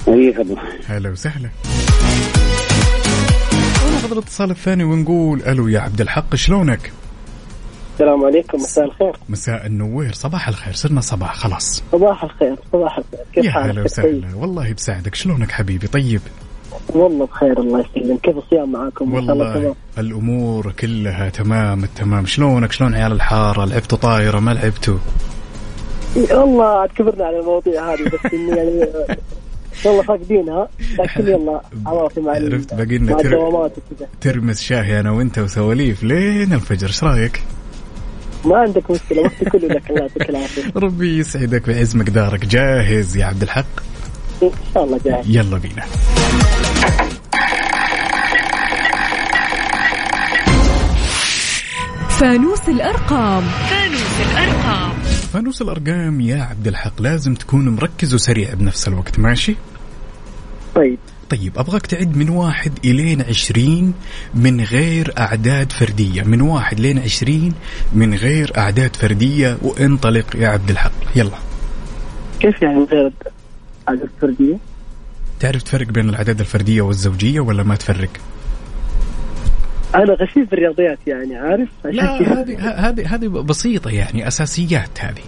اي 0.08 0.34
خدمه 0.38 0.62
هلا 0.88 1.10
وسهلا. 1.10 1.49
وناخذ 3.88 4.12
الاتصال 4.12 4.51
الثاني 4.51 4.84
ونقول 4.84 5.41
ألو 5.41 5.67
يا 5.67 5.80
عبد 5.80 6.01
الحق 6.01 6.36
شلونك؟ 6.36 6.91
السلام 7.93 8.25
عليكم 8.25 8.58
مساء 8.58 8.86
الخير. 8.86 9.17
مساء 9.30 9.65
النوير 9.65 10.13
صباح 10.13 10.47
الخير 10.47 10.73
صرنا 10.73 11.01
صباح 11.01 11.36
خلاص. 11.36 11.84
صباح 11.91 12.23
الخير 12.23 12.56
صباح 12.73 12.97
الخير. 12.97 13.19
كيف 13.34 13.45
يا 13.45 13.51
حالك؟ 13.51 13.71
هلا 13.71 13.84
كيف؟ 13.84 13.95
طيب؟ 13.99 14.17
وسهلا 14.17 14.36
والله 14.36 14.73
بساعدك 14.73 15.15
شلونك 15.15 15.51
حبيبي؟ 15.51 15.88
طيب. 15.88 16.21
والله 16.89 17.25
بخير 17.25 17.60
الله 17.60 17.86
يسلمك. 17.95 18.21
كيف 18.21 18.38
الصيام 18.38 18.71
معاكم؟ 18.71 19.13
والله 19.13 19.75
الأمور 19.97 20.71
كلها 20.71 21.30
تمام 21.30 21.84
التمام. 21.84 22.25
شلونك؟ 22.25 22.71
شلون 22.71 22.95
عيال 22.95 23.12
الحارة؟ 23.12 23.65
لعبتوا 23.65 23.97
طايرة؟ 23.97 24.39
ما 24.39 24.51
لعبتوا؟ 24.51 24.97
والله 26.32 26.65
عاد 26.80 26.89
كبرنا 26.89 27.25
على 27.25 27.39
المواضيع 27.39 27.93
هذه 27.93 28.03
بس 28.03 28.34
إني 28.34 28.58
يعني 28.58 28.86
والله 29.86 30.03
فاقدينها 30.03 30.67
لكن 30.99 31.27
يلا 31.27 31.62
عواطف 31.86 32.17
مع 32.19 32.32
عرفت 32.32 32.73
باقي 32.73 32.97
لنا 32.97 33.13
تر- 33.17 33.69
ترمس 34.21 34.62
شاهي 34.62 34.99
أنا 34.99 35.12
وأنت 35.12 35.39
وسواليف 35.39 36.03
لين 36.03 36.53
الفجر. 36.53 36.88
إيش 36.88 37.03
رأيك؟ 37.03 37.41
ما 38.45 38.58
عندك 38.58 38.91
مشكلة 38.91 39.21
وقتي 39.21 39.45
كله 39.45 39.67
لك 39.67 39.89
الله 39.89 40.01
يعطيك 40.01 40.30
العافية. 40.30 40.62
ربي 40.86 41.17
يسعدك 41.19 41.67
ويعز 41.67 41.95
مقدارك 41.95 42.45
جاهز 42.45 43.17
يا 43.17 43.25
عبد 43.25 43.41
الحق؟ 43.41 43.65
إن 44.43 44.49
شاء 44.73 44.84
الله 44.84 44.99
جاهز. 45.06 45.25
يلا 45.30 45.58
بينا. 45.58 45.84
فانوس 52.19 52.69
الأرقام 52.69 53.43
فانوس 53.43 54.21
الأرقام 54.32 54.91
فانوس 55.34 55.62
الأرقام 55.62 56.21
يا 56.21 56.41
عبد 56.43 56.67
الحق 56.67 57.01
لازم 57.01 57.34
تكون 57.34 57.69
مركز 57.69 58.13
وسريع 58.13 58.53
بنفس 58.53 58.88
الوقت 58.88 59.19
ماشي؟ 59.19 59.56
طيب 60.75 60.97
طيب 61.30 61.58
أبغاك 61.58 61.86
تعد 61.86 62.17
من 62.17 62.30
واحد 62.30 62.71
الين 62.86 63.21
عشرين 63.21 63.93
من 64.34 64.62
غير 64.62 65.13
أعداد 65.17 65.71
فردية، 65.71 66.23
من 66.23 66.41
واحد 66.41 66.80
لين 66.80 66.99
عشرين 66.99 67.53
من 67.93 68.13
غير 68.13 68.51
أعداد 68.58 68.95
فردية 68.95 69.58
وانطلق 69.62 70.36
يا 70.36 70.47
عبد 70.47 70.69
الحق، 70.69 70.91
يلا. 71.15 71.38
كيف 72.39 72.62
يعني 72.62 72.84
غير 72.84 73.12
عدد 73.88 74.10
فردية؟ 74.21 74.58
تعرف 75.39 75.63
تفرق 75.63 75.88
بين 75.88 76.10
الأعداد 76.10 76.39
الفردية 76.39 76.82
والزوجية 76.82 77.39
ولا 77.39 77.63
ما 77.63 77.75
تفرق؟ 77.75 78.10
أنا 79.98 80.14
غشيم 80.14 80.46
في 80.46 80.54
الرياضيات 80.54 81.00
يعني 81.08 81.36
عارف 81.36 81.70
لا. 81.86 82.42
هذه 82.42 82.90
هذه 82.90 83.16
هذه 83.16 83.28
بسيطة 83.28 83.90
يعني 83.90 84.28
أساسيات 84.28 85.00
هذه. 85.00 85.24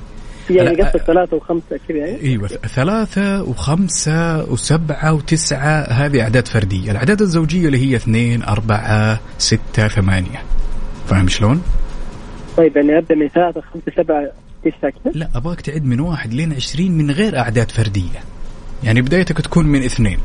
يعني 0.50 0.82
قصدك 0.82 1.02
ثلاثة 1.02 1.38
وخمسة 1.38 1.80
كذا 1.88 1.98
يعني 1.98 2.22
إيوه 2.22 2.48
ثلاثة 2.48 3.44
وخمسة 3.44 4.52
وسبعة 4.52 5.14
وتسعة 5.14 5.82
هذه 5.82 6.22
أعداد 6.22 6.48
فردية، 6.48 6.92
الأعداد 6.92 7.22
الزوجية 7.22 7.68
اللي 7.68 7.78
هي 7.78 7.96
اثنين 7.96 8.44
أربعة 8.44 9.20
ستة 9.38 9.88
ثمانية. 9.88 10.44
فاهم 11.08 11.28
شلون؟ 11.28 11.62
طيب 12.58 12.78
يعني 12.78 12.98
أبدأ 12.98 13.16
من 13.16 13.28
ثلاثة 13.28 13.62
خمسة 13.62 13.92
سبعة 13.98 14.32
تسعة 14.64 14.94
كذا 15.04 15.14
لا 15.14 15.30
أبغاك 15.36 15.62
تعد 15.62 15.86
من 15.86 16.00
واحد 16.00 16.34
لين 16.34 16.54
عشرين 16.54 16.92
من 16.92 17.12
غير 17.12 17.38
أعداد 17.38 17.72
فردية. 17.72 18.20
يعني 18.84 19.02
بدايتك 19.02 19.42
تكون 19.42 19.66
من 19.66 19.84
اثنين. 19.84 20.20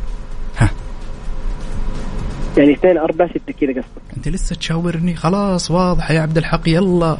يعني 2.56 2.72
اثنين 2.72 2.98
أربعة 2.98 3.28
ستة 3.28 3.52
كذا 3.60 3.70
قصدك. 3.70 4.16
أنت 4.16 4.28
لسه 4.28 4.56
تشاورني؟ 4.56 5.14
خلاص 5.16 5.70
واضحة 5.70 6.14
يا 6.14 6.20
عبد 6.20 6.38
الحق. 6.38 6.68
يلا. 6.68 7.16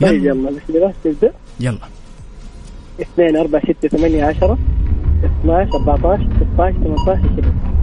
طيب 0.00 0.24
يلا. 0.24 0.30
يلا. 0.30 0.50
بسم 0.50 0.74
الله 0.76 0.92
نبدأ 1.06 1.32
يلا. 1.60 1.78
اثنين 3.00 3.36
أربعة 3.36 3.62
ستة 3.62 3.88
ثمانية 3.88 4.24
عشرة. 4.24 4.58
12 5.42 5.70
14 5.76 6.28
16 6.54 6.72
18 6.78 7.18
20 7.18 7.76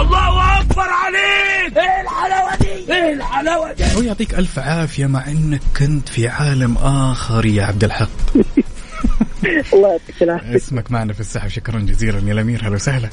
الله 0.00 0.60
أكبر 0.60 0.82
عليك! 0.82 1.76
إيه 1.78 2.00
الحلاوة 2.02 2.56
دي؟ 2.60 2.92
إيه 2.92 3.12
الحلاوة 3.12 3.72
دي؟ 3.72 3.84
ويعطيك 3.98 4.34
ألف 4.34 4.58
عافية 4.58 5.06
مع 5.06 5.26
أنك 5.30 5.60
كنت 5.78 6.08
في 6.08 6.28
عالم 6.28 6.76
آخر 6.78 7.46
يا 7.46 7.64
عبد 7.64 7.84
الحق. 7.84 8.08
الله 9.74 9.88
يعطيك 9.88 10.22
اسمك 10.56 10.90
معنا 10.90 11.12
في 11.12 11.20
السحب. 11.20 11.48
شكرا 11.48 11.80
جزيلا 11.80 12.18
يا 12.18 12.32
الأمير. 12.32 12.68
هلا 12.68 12.74
وسهلا. 12.74 13.08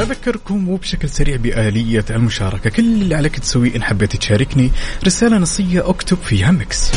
أذكركم 0.00 0.68
وبشكل 0.68 1.08
سريع 1.08 1.36
بآلية 1.36 2.04
المشاركة. 2.10 2.70
كل 2.70 2.82
اللي 2.82 3.14
عليك 3.14 3.38
تسويه 3.38 3.76
إن 3.76 3.82
حبيت 3.82 4.16
تشاركني 4.16 4.70
رسالة 5.04 5.38
نصية 5.38 5.88
أكتب 5.90 6.16
فيها 6.16 6.50
ميكس. 6.50 6.90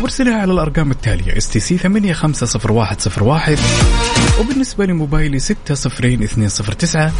وارسلها 0.00 0.34
على 0.34 0.52
الأرقام 0.52 0.90
التالية 0.90 1.36
STC 1.36 1.78
850101 1.78 3.58
وبالنسبة 4.40 4.86
لموبايلي 4.86 5.38
60209 5.38 7.12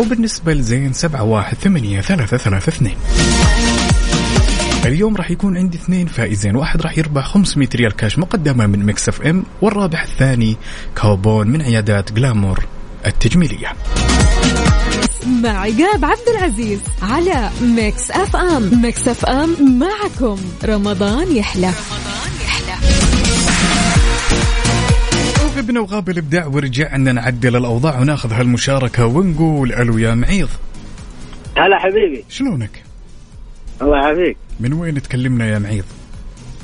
وبالنسبة 0.00 0.52
لزين 0.52 0.92
718332 0.92 2.90
اليوم 4.86 5.16
راح 5.16 5.30
يكون 5.30 5.56
عندي 5.56 5.78
اثنين 5.78 6.06
فائزين. 6.06 6.56
واحد 6.56 6.82
راح 6.82 6.98
يربح 6.98 7.24
500 7.26 7.68
ريال 7.74 7.96
كاش 7.96 8.18
مقدمة 8.18 8.66
من 8.66 8.86
Mix 8.86 9.08
FM 9.08 9.44
والرابح 9.62 10.02
الثاني 10.02 10.56
كوبون 10.96 11.48
من 11.48 11.62
عيادات 11.62 12.12
Glamour 12.12 12.66
التجميلية. 13.06 13.72
مع 15.42 15.48
عقاب 15.48 16.04
عبد 16.04 16.28
العزيز 16.36 16.80
على 17.02 17.50
Mix 17.62 18.10
FM. 18.10 18.82
Mix 18.82 19.08
FM 19.08 19.78
معكم. 19.78 20.38
رمضان 20.64 21.36
يحلى 21.36 21.70
وغبنا 25.44 25.80
وغاب 25.80 26.08
الإبداع 26.08 26.46
ورجعنا 26.46 27.12
نعدل 27.12 27.56
الأوضاع 27.56 28.00
وناخذ 28.00 28.32
هالمشاركة 28.32 29.06
ونقول 29.06 29.72
ألو 29.72 29.98
يا 29.98 30.14
معيض. 30.14 30.48
هلا 31.58 31.78
حبيبي. 31.78 32.24
شلونك؟ 32.28 32.85
الله 33.82 33.96
يعافيك 33.96 34.36
من 34.60 34.72
وين 34.72 35.02
تكلمنا 35.02 35.48
يا 35.48 35.58
معيض؟ 35.58 35.84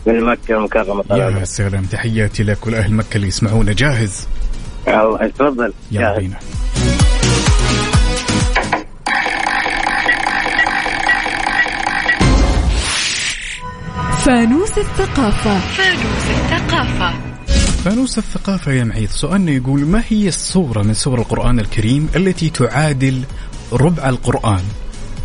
من 0.07 0.25
مكة 0.25 0.57
المكرمة 0.57 1.03
طبعا 1.03 1.18
يا 1.18 1.44
سلام 1.44 1.85
تحياتي 1.85 2.42
لك 2.42 2.66
ولأهل 2.66 2.94
مكة 2.94 3.16
اللي 3.16 3.27
يسمعونا. 3.27 3.72
جاهز؟ 3.72 4.27
الله 4.88 5.29
تفضل 5.29 5.72
يلا 5.90 6.18
بينا. 6.18 6.38
فانوس 14.25 14.79
الثقافة. 14.79 15.59
فانوس 15.59 16.27
الثقافة. 16.31 17.14
فانوس 17.85 18.18
الثقافة 18.18 18.72
يا 18.72 18.85
معيض 18.85 19.09
سؤالنا 19.09 19.53
يقول 19.53 19.81
ما 19.81 20.03
هي 20.09 20.29
الصورة 20.29 20.83
من 20.83 20.94
سور 20.94 21.18
القرآن 21.18 21.61
الكريم 21.61 22.09
التي 22.16 22.51
تعادل 22.51 23.22
ربع 23.72 24.09
القرآن؟ 24.09 24.62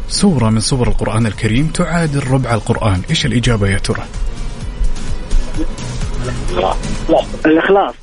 سورة 0.09 0.49
من 0.49 0.59
سور 0.59 0.87
القرآن 0.87 1.25
الكريم 1.25 1.67
تعادل 1.67 2.27
ربع 2.27 2.53
القرآن. 2.53 3.01
إيش 3.09 3.25
الإجابة 3.25 3.67
يا 3.67 3.77
ترى؟ 3.77 4.05
الإخلاص. 7.45 7.95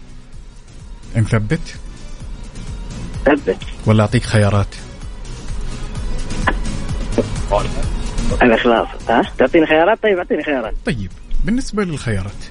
نثبت؟ 1.16 1.60
ثبت. 3.26 3.56
ولا 3.86 4.02
أعطيك 4.02 4.22
خيارات؟ 4.22 4.74
الإخلاص. 8.42 8.88
ها؟ 9.08 9.22
تعطيني 9.38 9.66
خيارات؟ 9.66 10.02
طيب 10.02 10.18
أعطيني 10.18 10.42
خيارات. 10.42 10.74
طيب 10.86 11.10
بالنسبة 11.44 11.84
للخيارات 11.84 12.44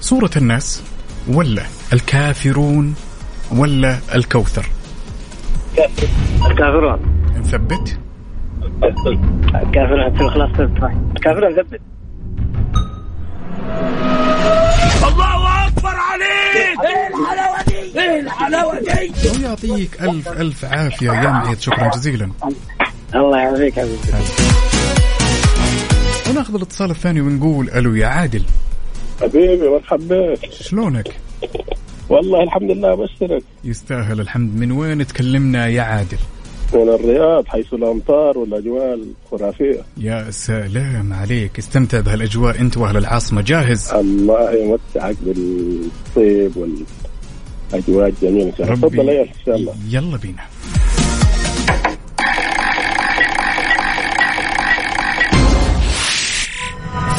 سورة 0.00 0.30
الناس 0.36 0.82
ولا 1.28 1.62
الكافرون 1.92 2.94
ولا 3.50 3.98
الكوثر؟ 4.14 4.66
الكافرون. 6.50 7.00
نثبت. 7.38 7.98
ثبت 8.80 9.18
صح 10.80 10.90
الكافرون 11.16 11.54
ثبت 11.54 11.80
الله 15.08 15.66
أكبر 15.66 15.88
عليك! 15.88 16.78
إيه 16.84 17.08
الحلاوة 17.08 17.62
دي؟ 17.68 18.00
إيه 18.00 18.20
الحلاوة 18.20 18.78
دي؟ 18.80 19.12
ويعطيك 19.40 20.02
ألف 20.02 20.28
ألف 20.28 20.64
عافية 20.64 21.10
يا 21.12 21.30
معيد 21.30 21.60
شكرا 21.60 21.88
جزيلا. 21.88 22.30
الله 23.14 23.38
يعافيك 23.38 23.74
حبيبي 23.74 23.98
وناخذ 26.30 26.54
الاتصال 26.54 26.90
الثاني 26.90 27.20
ونقول 27.20 27.70
ألو 27.70 27.94
يا 27.94 28.06
عادل. 28.06 28.42
حبيبي 29.20 29.68
مرحبا 29.68 30.34
بك 30.34 30.52
شلونك؟ 30.52 31.16
والله 32.08 32.42
الحمد 32.42 32.70
لله 32.70 32.92
ابشرك 32.92 33.42
يستاهل 33.64 34.20
الحمد. 34.20 34.56
من 34.56 34.72
وين 34.72 35.06
تكلمنا 35.06 35.66
يا 35.66 35.82
عادل؟ 35.82 36.18
من 36.74 36.88
الرياض 36.88 37.46
حيث 37.46 37.74
الامطار 37.74 38.38
والاجواء 38.38 38.94
الخرافيه 38.94 39.80
يا 39.96 40.30
سلام 40.30 41.12
عليك. 41.12 41.58
استمتع 41.58 42.00
بهالأجواء 42.00 42.60
أنت 42.60 42.76
وأهل 42.76 42.96
العاصمة. 42.96 43.42
جاهز؟ 43.42 43.90
الله 43.92 44.52
يمتعك 44.52 45.16
بالطيب 45.22 46.52
والأجواء 46.56 48.08
الجميلة. 48.08 48.50
تفضل 48.50 49.08
يا 49.08 49.22
ان 49.22 49.28
شاء 49.46 49.56
الله 49.56 49.74
يلا 49.90 50.16
بينا. 50.16 50.42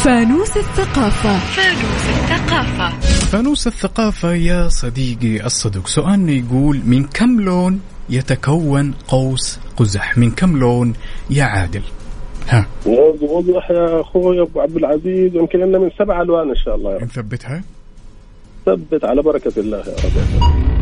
فانوس 0.03 0.57
الثقافة. 0.57 1.39
فانوس 1.39 2.05
الثقافة. 2.09 2.99
فانوس 3.31 3.67
الثقافة 3.67 4.33
يا 4.33 4.69
صديقي 4.69 5.45
الصدوق. 5.45 5.88
سؤالنا 5.88 6.31
يقول 6.31 6.81
من 6.85 7.03
كم 7.03 7.41
لون 7.41 7.79
يتكون 8.10 8.93
قوس 9.08 9.60
قزح. 9.78 10.17
من 10.17 10.32
كم 10.32 10.60
لون 10.60 10.93
يا 11.30 11.43
عادل؟ 11.43 11.82
ها. 12.48 12.67
وضح 13.22 13.72
يا 13.72 14.02
أخوي 14.02 14.41
أبو 14.41 14.60
عبد 14.60 14.76
العزيز 14.76 15.36
يمكن 15.36 15.60
لنا 15.60 15.80
من 15.80 15.89
سبع 16.00 16.22
ألوان 16.22 16.50
إن 16.50 16.56
شاء 16.56 16.76
الله 16.76 16.91
يا 16.91 16.98
رب. 16.98 17.04
نثبتها؟ 17.04 17.63
ثبت 18.65 19.06
على 19.06 19.22
بركة 19.22 19.54
الله 19.58 19.78
يا 19.78 19.84
رب. 19.84 20.79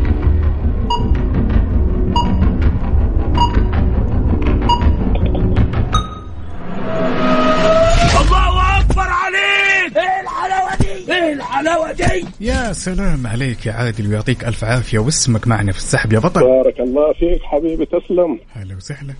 الحلاوه 11.58 11.92
دي 11.92 12.26
يا 12.40 12.72
سلام 12.72 13.26
عليك 13.26 13.66
يا 13.66 13.72
عادل 13.72 14.08
ويعطيك 14.08 14.44
ألف 14.44 14.64
عافية 14.64 14.98
واسمك 14.98 15.48
معنا 15.48 15.72
في 15.72 15.78
السحب 15.78 16.12
يا 16.12 16.18
بطل. 16.18 16.40
بارك 16.40 16.80
الله 16.80 17.12
فيك 17.12 17.42
حبيبي 17.42 17.86
تسلم. 17.86 18.38
هلا 18.54 18.76
وسهلا. 18.76 19.14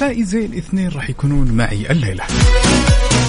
فائزين 0.00 0.54
اثنين 0.54 0.88
راح 0.88 1.10
يكونون 1.10 1.52
معي 1.52 1.90
الليلة. 1.90 2.24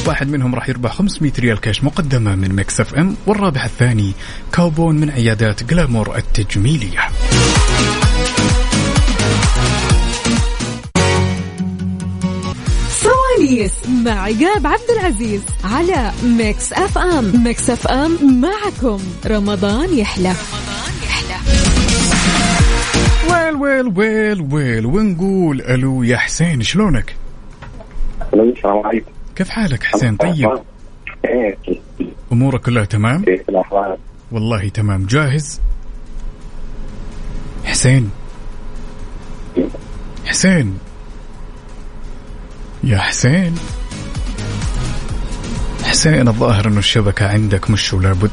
واحد 0.08 0.28
منهم 0.28 0.56
راح 0.56 0.70
يربح 0.70 0.92
500 0.92 1.32
ريال 1.40 1.60
كاش 1.60 1.84
مقدمة 1.84 2.36
من 2.36 2.56
Mix 2.56 2.80
FM 2.80 3.16
والرابح 3.28 3.66
الثاني 3.66 4.14
كوبون 4.54 4.96
من 4.96 5.10
عيادات 5.10 5.64
جلامور 5.64 6.16
التجميلية. 6.16 7.00
فوانيس 13.70 14.06
مع 14.06 14.12
عقاب 14.12 14.68
عبد 14.68 14.90
العزيز 15.00 15.42
على 15.64 16.12
Mix 16.24 16.74
FM 16.74 17.44
Mix 17.44 17.70
FM 17.70 18.42
معكم 18.42 19.00
رمضان 19.26 19.98
يحلى 19.98 20.34
ويل 23.32 23.56
ويل 23.56 23.94
ويل 23.98 24.42
ويل 24.54 24.86
ونقول 24.86 25.62
ألو 25.62 26.04
يا 26.04 26.18
حسين 26.18 26.62
شلونك؟ 26.62 27.16
السلام 28.34 28.86
عليكم 28.86 29.12
كيف 29.36 29.50
حالك 29.50 29.84
حسين 29.84 30.16
طيب؟ 30.16 30.60
إيه 31.26 31.58
أمورك 32.32 32.62
كلها 32.62 32.86
تمام؟ 32.86 33.24
كيف 33.24 33.50
الاحوال؟ 33.50 33.98
والله 34.32 34.70
تمام 34.70 35.06
جاهز؟ 35.06 35.62
حسين 37.66 38.10
حسين 40.26 40.78
يا 42.84 42.98
حسين. 42.98 43.56
حسين 45.84 46.28
الظاهر 46.28 46.68
إنه 46.68 46.80
الشبكة 46.80 47.28
عندك 47.28 47.70
مش 47.70 47.94
ولا 47.94 48.14
بد 48.14 48.32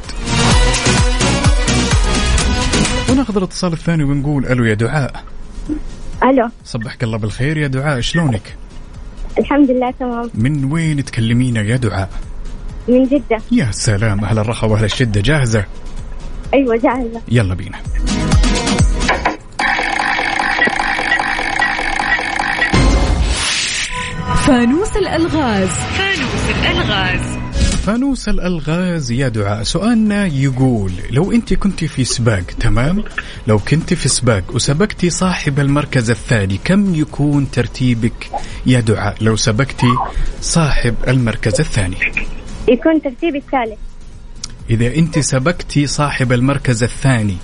وناخذ 3.11 3.37
الاتصال 3.37 3.73
الثاني 3.73 4.05
ونقول 4.05 4.47
ألو 4.47 4.65
يا 4.65 4.75
دعاء. 4.75 5.25
ألو. 6.25 6.49
صبحك 6.65 7.05
الله 7.05 7.19
بالخير 7.19 7.57
يا 7.57 7.67
دعاء 7.67 8.01
شلونك؟ 8.01 8.57
الحمد 9.39 9.71
لله 9.71 9.91
تمام. 9.91 10.31
من 10.35 10.73
وين 10.73 11.05
تكلمينا 11.05 11.61
يا 11.61 11.77
دعاء؟ 11.77 12.11
من 12.89 13.05
جدة. 13.05 13.39
يا 13.53 13.69
سلام 13.71 14.25
أهل 14.25 14.39
الرخاء 14.39 14.71
وأهل 14.71 14.85
الشدة 14.85 15.21
جاهزة؟ 15.21 15.65
أيوه 16.55 16.77
جاهزة. 16.77 17.21
يلا 17.29 17.55
بينا. 17.55 17.79
فانوس 24.47 24.97
الألغاز. 24.97 25.69
فانوس 25.69 26.51
الألغاز. 26.51 27.39
فانوس 27.87 28.29
الألغاز 28.29 29.11
يا 29.11 29.29
دعاء. 29.29 29.63
سؤالنا 29.63 30.27
يقول 30.27 30.93
لو 31.11 31.33
انت 31.33 31.55
كنت 31.55 31.85
في 31.85 32.05
سباق 32.05 32.45
تمام؟ 32.61 33.05
لو 33.47 33.59
كنت 33.59 33.95
في 33.95 34.09
سباق 34.09 34.43
وسبقتي 34.55 35.11
صاحب 35.11 35.61
المركز 35.61 36.11
الثاني 36.11 36.59
كم 36.65 36.95
يكون 36.95 37.51
ترتيبك 37.51 38.31
يا 38.67 38.81
دعاء؟ 38.81 39.17
لو 39.21 39.37
سبقتي 39.37 39.95
صاحب 40.41 40.95
المركز 41.09 41.61
الثاني. 41.61 41.97
يكون 42.69 43.03
ترتيبي 43.03 43.39
الثالث. 43.39 43.79
إذا 44.71 44.87
انت 44.87 45.19
سبقتي 45.19 45.87
صاحب 45.87 46.33
المركز 46.33 46.83
الثاني. 46.83 47.37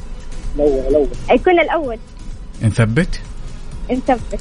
الأول 0.56 0.88
الأول 0.88 1.08
يكون 1.30 1.60
الأول. 1.60 1.98
نثبت؟ 2.62 3.20
نثبت. 3.90 4.40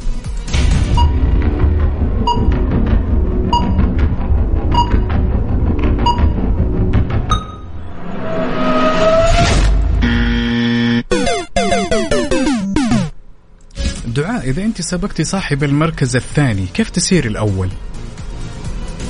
إذا 14.44 14.62
أنت 14.64 14.82
سبقتي 14.82 15.24
صاحب 15.24 15.64
المركز 15.64 16.16
الثاني 16.16 16.66
كيف 16.74 16.90
تسير 16.90 17.26
الأول؟ 17.26 17.70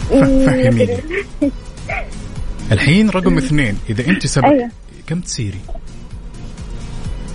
ف- 0.10 0.14
فهميني. 0.14 0.98
الحين 2.72 3.10
رقم 3.10 3.38
اثنين 3.38 3.78
إذا 3.90 4.08
أنت 4.08 4.28
سبق 4.28 4.46
أيوة. 4.46 4.70
كم 5.08 5.22
تسيري؟ 5.22 5.60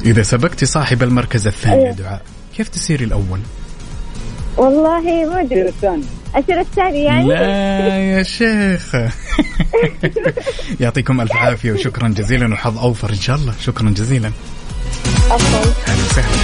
إذا 0.05 0.23
سبقتي 0.23 0.67
صاحب 0.67 1.03
المركز 1.03 1.47
الثاني 1.47 1.77
يا 1.77 1.85
أيوة. 1.85 1.97
دعاء 1.97 2.23
كيف 2.57 2.69
تسيري 2.69 3.05
الأول؟ 3.05 3.41
والله 4.57 5.01
ما 5.27 5.41
أدري. 5.41 5.69
الثاني. 5.69 6.03
الثاني 6.37 6.61
الثاني 6.61 7.05
يعني؟ 7.05 7.29
لا 7.29 7.99
يا 7.99 8.23
شيخ. 8.23 8.97
يعطيكم 10.81 11.20
ألف 11.20 11.33
عافية 11.33 11.73
وشكرا 11.73 12.09
جزيلا 12.09 12.53
وحظ 12.55 12.79
أوفر 12.79 13.11
إن 13.11 13.20
شاء 13.20 13.37
الله. 13.37 13.55
شكرا 13.61 13.91
جزيلا. 13.91 14.33
أفضل. 15.31 15.73
أهلا 15.89 16.05
وسهلا. 16.11 16.36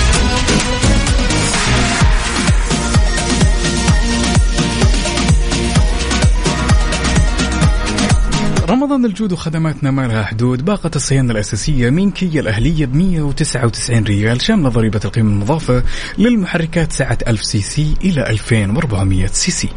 رمضان 8.92 9.10
الجود 9.10 9.32
وخدماتنا 9.32 9.90
ما 9.90 10.06
لها 10.06 10.22
حدود. 10.22 10.64
باقة 10.64 10.90
الصيانة 10.96 11.32
الأساسية 11.32 11.90
من 11.90 12.10
كيا 12.10 12.40
الأهلية 12.40 12.86
ب 12.86 12.94
199 12.94 14.04
ريال. 14.04 14.42
شاملة 14.42 14.68
ضريبة 14.68 15.00
القيمة 15.04 15.30
المضافة 15.30 15.82
للمحركات 16.18 16.92
سعة 16.92 17.18
1000 17.28 17.44
سي 17.44 17.60
سي 17.60 17.94
إلى 18.04 18.30
2400 18.30 19.26
سي 19.26 19.50
سي. 19.50 19.68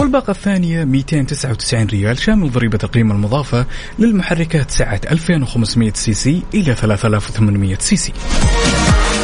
والباقة 0.00 0.30
الثانية 0.30 0.84
299 0.84 1.86
ريال. 1.86 2.18
شامل 2.18 2.50
ضريبة 2.50 2.78
القيمة 2.84 3.14
المضافة 3.14 3.66
للمحركات 3.98 4.70
سعة 4.70 5.00
2500 5.10 5.92
سي 5.94 6.14
سي 6.14 6.42
إلى 6.54 6.74
3800 6.74 7.78
سي 7.78 7.96
سي. 7.96 8.12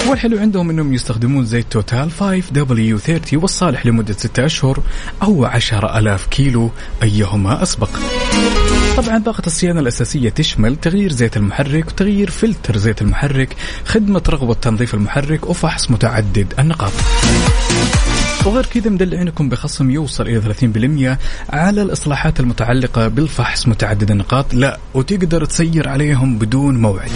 والحلو 0.08 0.38
عندهم 0.38 0.70
إنهم 0.70 0.92
يستخدمون 0.94 1.44
زيت 1.44 1.66
توتال 1.70 2.10
5W30 2.10 3.34
والصالح 3.34 3.86
لمدة 3.86 4.12
6 4.12 4.44
أشهر 4.44 4.82
أو 5.22 5.44
10000 5.44 6.26
كيلو 6.26 6.70
أيهما 7.02 7.62
أسبق. 7.62 7.88
طبعا 8.96 9.18
باقة 9.18 9.42
الصيانة 9.46 9.80
الأساسية 9.80 10.30
تشمل 10.30 10.76
تغيير 10.76 11.12
زيت 11.12 11.36
المحرك 11.36 11.86
وتغيير 11.86 12.30
فلتر 12.30 12.76
زيت 12.76 13.02
المحرك 13.02 13.56
خدمة 13.84 14.22
رغوة 14.28 14.54
تنظيف 14.54 14.94
المحرك 14.94 15.46
وفحص 15.50 15.90
متعدد 15.90 16.54
النقاط 16.58 16.92
وغير 18.46 18.66
كذا 18.66 18.90
مدلعينكم 18.90 19.48
بخصم 19.48 19.90
يوصل 19.90 20.28
إلى 20.28 20.40
30% 20.40 21.18
على 21.50 21.82
الإصلاحات 21.82 22.40
المتعلقة 22.40 23.08
بالفحص 23.08 23.68
متعدد 23.68 24.10
النقاط. 24.10 24.54
لا 24.54 24.78
وتقدر 24.94 25.44
تسير 25.44 25.88
عليهم 25.88 26.38
بدون 26.38 26.82
موعد. 26.82 27.10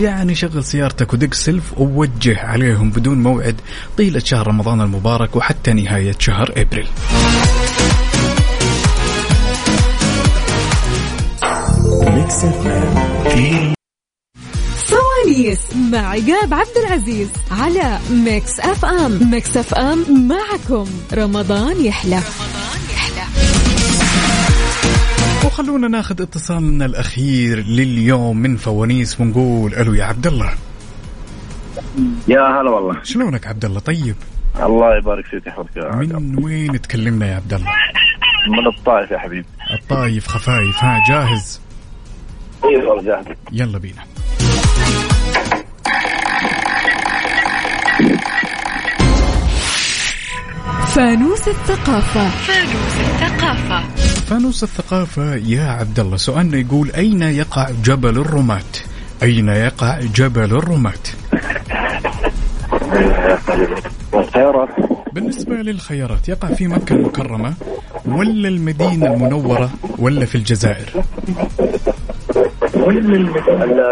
يعني 0.00 0.34
شغل 0.34 0.64
سيارتك 0.64 1.12
ودق 1.12 1.34
سلف 1.34 1.78
ووجه 1.78 2.40
عليهم 2.40 2.90
بدون 2.90 3.22
موعد 3.22 3.56
طيلة 3.98 4.18
شهر 4.18 4.46
رمضان 4.48 4.80
المبارك 4.80 5.36
وحتى 5.36 5.72
نهاية 5.72 6.14
شهر 6.18 6.52
إبريل. 6.56 6.88
فوانيس 15.24 15.60
مع 15.92 15.98
عقاب 15.98 16.54
عبد 16.54 16.76
العزيز 16.86 17.28
على 17.50 17.98
Mix 18.10 18.60
FM 18.60 19.30
Mix 19.30 19.56
FM 19.56 20.28
معكم. 20.28 20.86
رمضان 21.12 21.84
يحلى. 21.84 22.16
رمضان 22.16 22.80
يحلى 22.94 23.22
وخلونا 25.46 25.88
ناخذ 25.88 26.22
اتصالنا 26.22 26.84
الأخير 26.84 27.58
لليوم 27.58 28.36
من 28.36 28.56
فوانيس 28.56 29.20
ونقول 29.20 29.74
ألو 29.74 29.94
يا 29.94 30.04
عبد 30.04 30.26
الله. 30.26 30.54
يا 32.28 32.40
هلا 32.40 32.70
والله. 32.70 33.02
شلونك 33.02 33.46
عبد 33.46 33.64
الله؟ 33.64 33.80
طيب. 33.80 34.16
الله 34.62 34.96
يبارك 34.98 35.26
فيك 35.26 35.46
يحفظك 35.46 35.76
يا 35.76 35.82
عقاب. 35.82 36.22
من 36.22 36.44
وين 36.44 36.80
تكلمنا 36.80 37.26
يا 37.26 37.36
عبد 37.36 37.54
الله؟ 37.54 37.70
من 38.48 38.66
الطائف 38.66 39.10
يا 39.10 39.18
حبيبي. 39.18 39.46
الطايف 39.80 40.26
خفايف. 40.26 40.84
ها 40.84 41.04
جاهز؟ 41.08 41.60
اي 42.64 42.76
والله 42.76 43.02
جاهز. 43.02 43.24
يلا 43.52 43.78
بينا. 43.78 44.02
فانوس 50.94 51.48
الثقافة 51.48 52.28
فانوس 52.28 53.00
الثقافة 53.00 53.88
فانوس 54.26 54.62
الثقافة 54.62 55.34
يا 55.34 55.62
عبد 55.62 56.00
الله 56.00 56.16
سؤالنا 56.16 56.58
يقول 56.58 56.90
أين 56.90 57.22
يقع 57.22 57.70
جبل 57.84 58.18
الرماة؟ 58.18 58.72
أين 59.22 59.48
يقع 59.48 60.00
جبل 60.00 60.44
الرماة؟ 60.56 60.92
الخيارات 64.14 64.68
بالنسبة 65.12 65.54
للخيارات 65.54 66.28
يقع 66.28 66.48
في 66.54 66.66
مكة 66.66 66.92
المكرمة 66.92 67.54
ولا 68.06 68.48
المدينة 68.48 69.06
المنورة 69.14 69.70
ولا 69.98 70.24
في 70.26 70.34
الجزائر؟ 70.34 71.04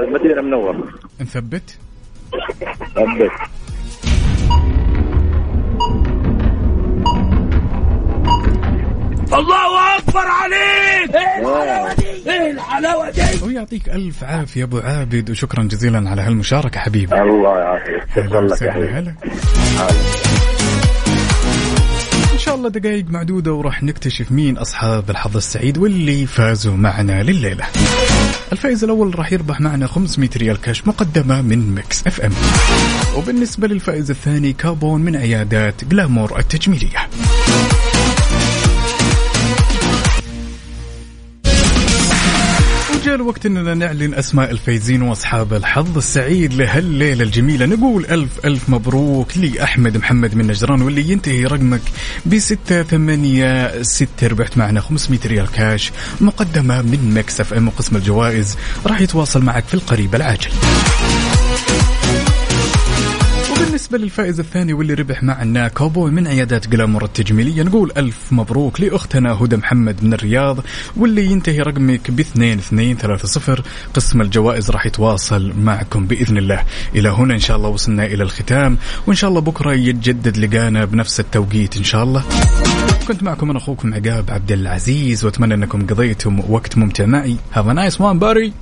المدينة 0.04 0.42
منوره 0.42 0.84
نثبت؟ 1.20 1.78
ثبت 2.94 3.30
الله 9.32 9.96
أكبر 9.98 10.20
عليك! 10.26 11.14
إيه 11.16 11.40
الحلاوة 11.40 11.94
دي! 11.94 12.30
إيه 12.30 12.50
الحلاوة 12.50 13.10
دي! 13.10 13.22
ويعطيك 13.44 13.88
ألف 13.88 14.24
عافية 14.24 14.64
أبو 14.64 14.78
عابد 14.78 15.30
وشكرا 15.30 15.62
جزيلا 15.62 16.10
على 16.10 16.22
هالمشاركة 16.22 16.80
حبيبي. 16.80 17.14
الله 17.22 17.58
يعافيك. 17.58 18.06
شكرا 18.16 18.40
لك 18.40 18.62
يا 18.62 18.72
حبيبي. 18.72 18.92
هلا. 18.92 19.14
إن 22.32 22.38
شاء 22.38 22.54
الله 22.54 22.68
دقائق 22.68 23.04
معدودة 23.08 23.52
وراح 23.52 23.82
نكتشف 23.82 24.32
مين 24.32 24.58
أصحاب 24.58 25.10
الحظ 25.10 25.36
السعيد 25.36 25.78
واللي 25.78 26.26
فازوا 26.26 26.76
معنا 26.76 27.22
لليلة. 27.22 27.64
الفائز 28.52 28.84
الأول 28.84 29.18
راح 29.18 29.32
يربح 29.32 29.60
معنا 29.60 29.86
500 29.86 30.30
ريال 30.36 30.60
كاش 30.60 30.86
مقدمة 30.86 31.42
من 31.42 31.74
Mix 31.74 32.06
FM. 32.06 32.32
وبالنسبة 33.16 33.68
للفائز 33.68 34.10
الثاني 34.10 34.52
كوبون 34.52 35.00
من 35.00 35.16
عيادات 35.16 35.84
جلامور 35.84 36.38
التجميلية. 36.38 36.98
الوقت 43.28 43.46
إننا 43.46 43.74
نعلن 43.74 44.14
أسماء 44.14 44.50
الفايزين 44.50 45.02
وأصحاب 45.02 45.52
الحظ 45.54 45.96
السعيد 45.96 46.54
لهالليلة 46.54 47.24
الجميلة. 47.24 47.66
نقول 47.66 48.06
ألف 48.06 48.30
ألف 48.44 48.68
مبروك 48.68 49.38
لأحمد 49.38 49.96
محمد 49.96 50.34
من 50.34 50.46
نجران 50.46 50.82
واللي 50.82 51.10
ينتهي 51.10 51.44
رقمك 51.44 51.80
ب 52.26 52.38
6 52.38 52.82
8 52.82 53.82
6 53.82 54.26
ربحت 54.26 54.58
معنا 54.58 54.80
500 54.80 55.20
ريال 55.26 55.50
كاش. 55.50 55.92
مقدمة 56.20 56.82
من 56.82 57.14
Mix 57.14 57.40
FM 57.40 57.68
وقسم 57.68 57.96
الجوائز 57.96 58.56
راح 58.86 59.00
يتواصل 59.00 59.42
معك 59.42 59.64
في 59.64 59.74
القريب 59.74 60.14
العاجل. 60.14 60.50
وبالنسبة 63.88 64.04
للفائز 64.04 64.40
الثاني 64.40 64.72
واللي 64.72 64.94
ربح 64.94 65.22
معنا 65.22 65.68
كوبون 65.68 66.10
من 66.10 66.26
عيادات 66.26 66.68
جلامور 66.68 67.04
التجميلية 67.04 67.62
نقول 67.62 67.92
ألف 67.96 68.32
مبروك 68.32 68.80
لأختنا 68.80 69.32
هدى 69.32 69.56
محمد 69.56 70.04
من 70.04 70.14
الرياض 70.14 70.58
واللي 70.96 71.26
ينتهي 71.26 71.60
رقمك 71.60 72.10
ب 72.10 72.20
2230 72.20 73.64
قسم 73.94 74.20
الجوائز 74.20 74.70
راح 74.70 74.86
يتواصل 74.86 75.52
معكم 75.58 76.06
بإذن 76.06 76.38
الله. 76.38 76.64
إلى 76.94 77.08
هنا 77.08 77.34
إن 77.34 77.38
شاء 77.38 77.56
الله 77.56 77.68
وصلنا 77.68 78.06
إلى 78.06 78.22
الختام 78.22 78.78
وإن 79.06 79.16
شاء 79.16 79.30
الله 79.30 79.40
بكرة 79.40 79.72
يتجدد 79.72 80.36
لقانا 80.38 80.84
بنفس 80.84 81.20
التوقيت 81.20 81.76
إن 81.76 81.84
شاء 81.84 82.04
الله. 82.04 82.24
كنت 83.08 83.22
معكم 83.22 83.50
أنا 83.50 83.58
أخوكم 83.58 83.94
عقاب 83.94 84.30
عبد 84.30 84.52
العزيز 84.52 85.24
وأتمنى 85.24 85.54
أنكم 85.54 85.86
قضيتم 85.86 86.40
وقت 86.48 86.78
ممتع 86.78 87.06
معي. 87.06 87.36
A 87.54 87.60
nice 87.60 87.98
one 87.98 88.18
buddy. 88.18 88.52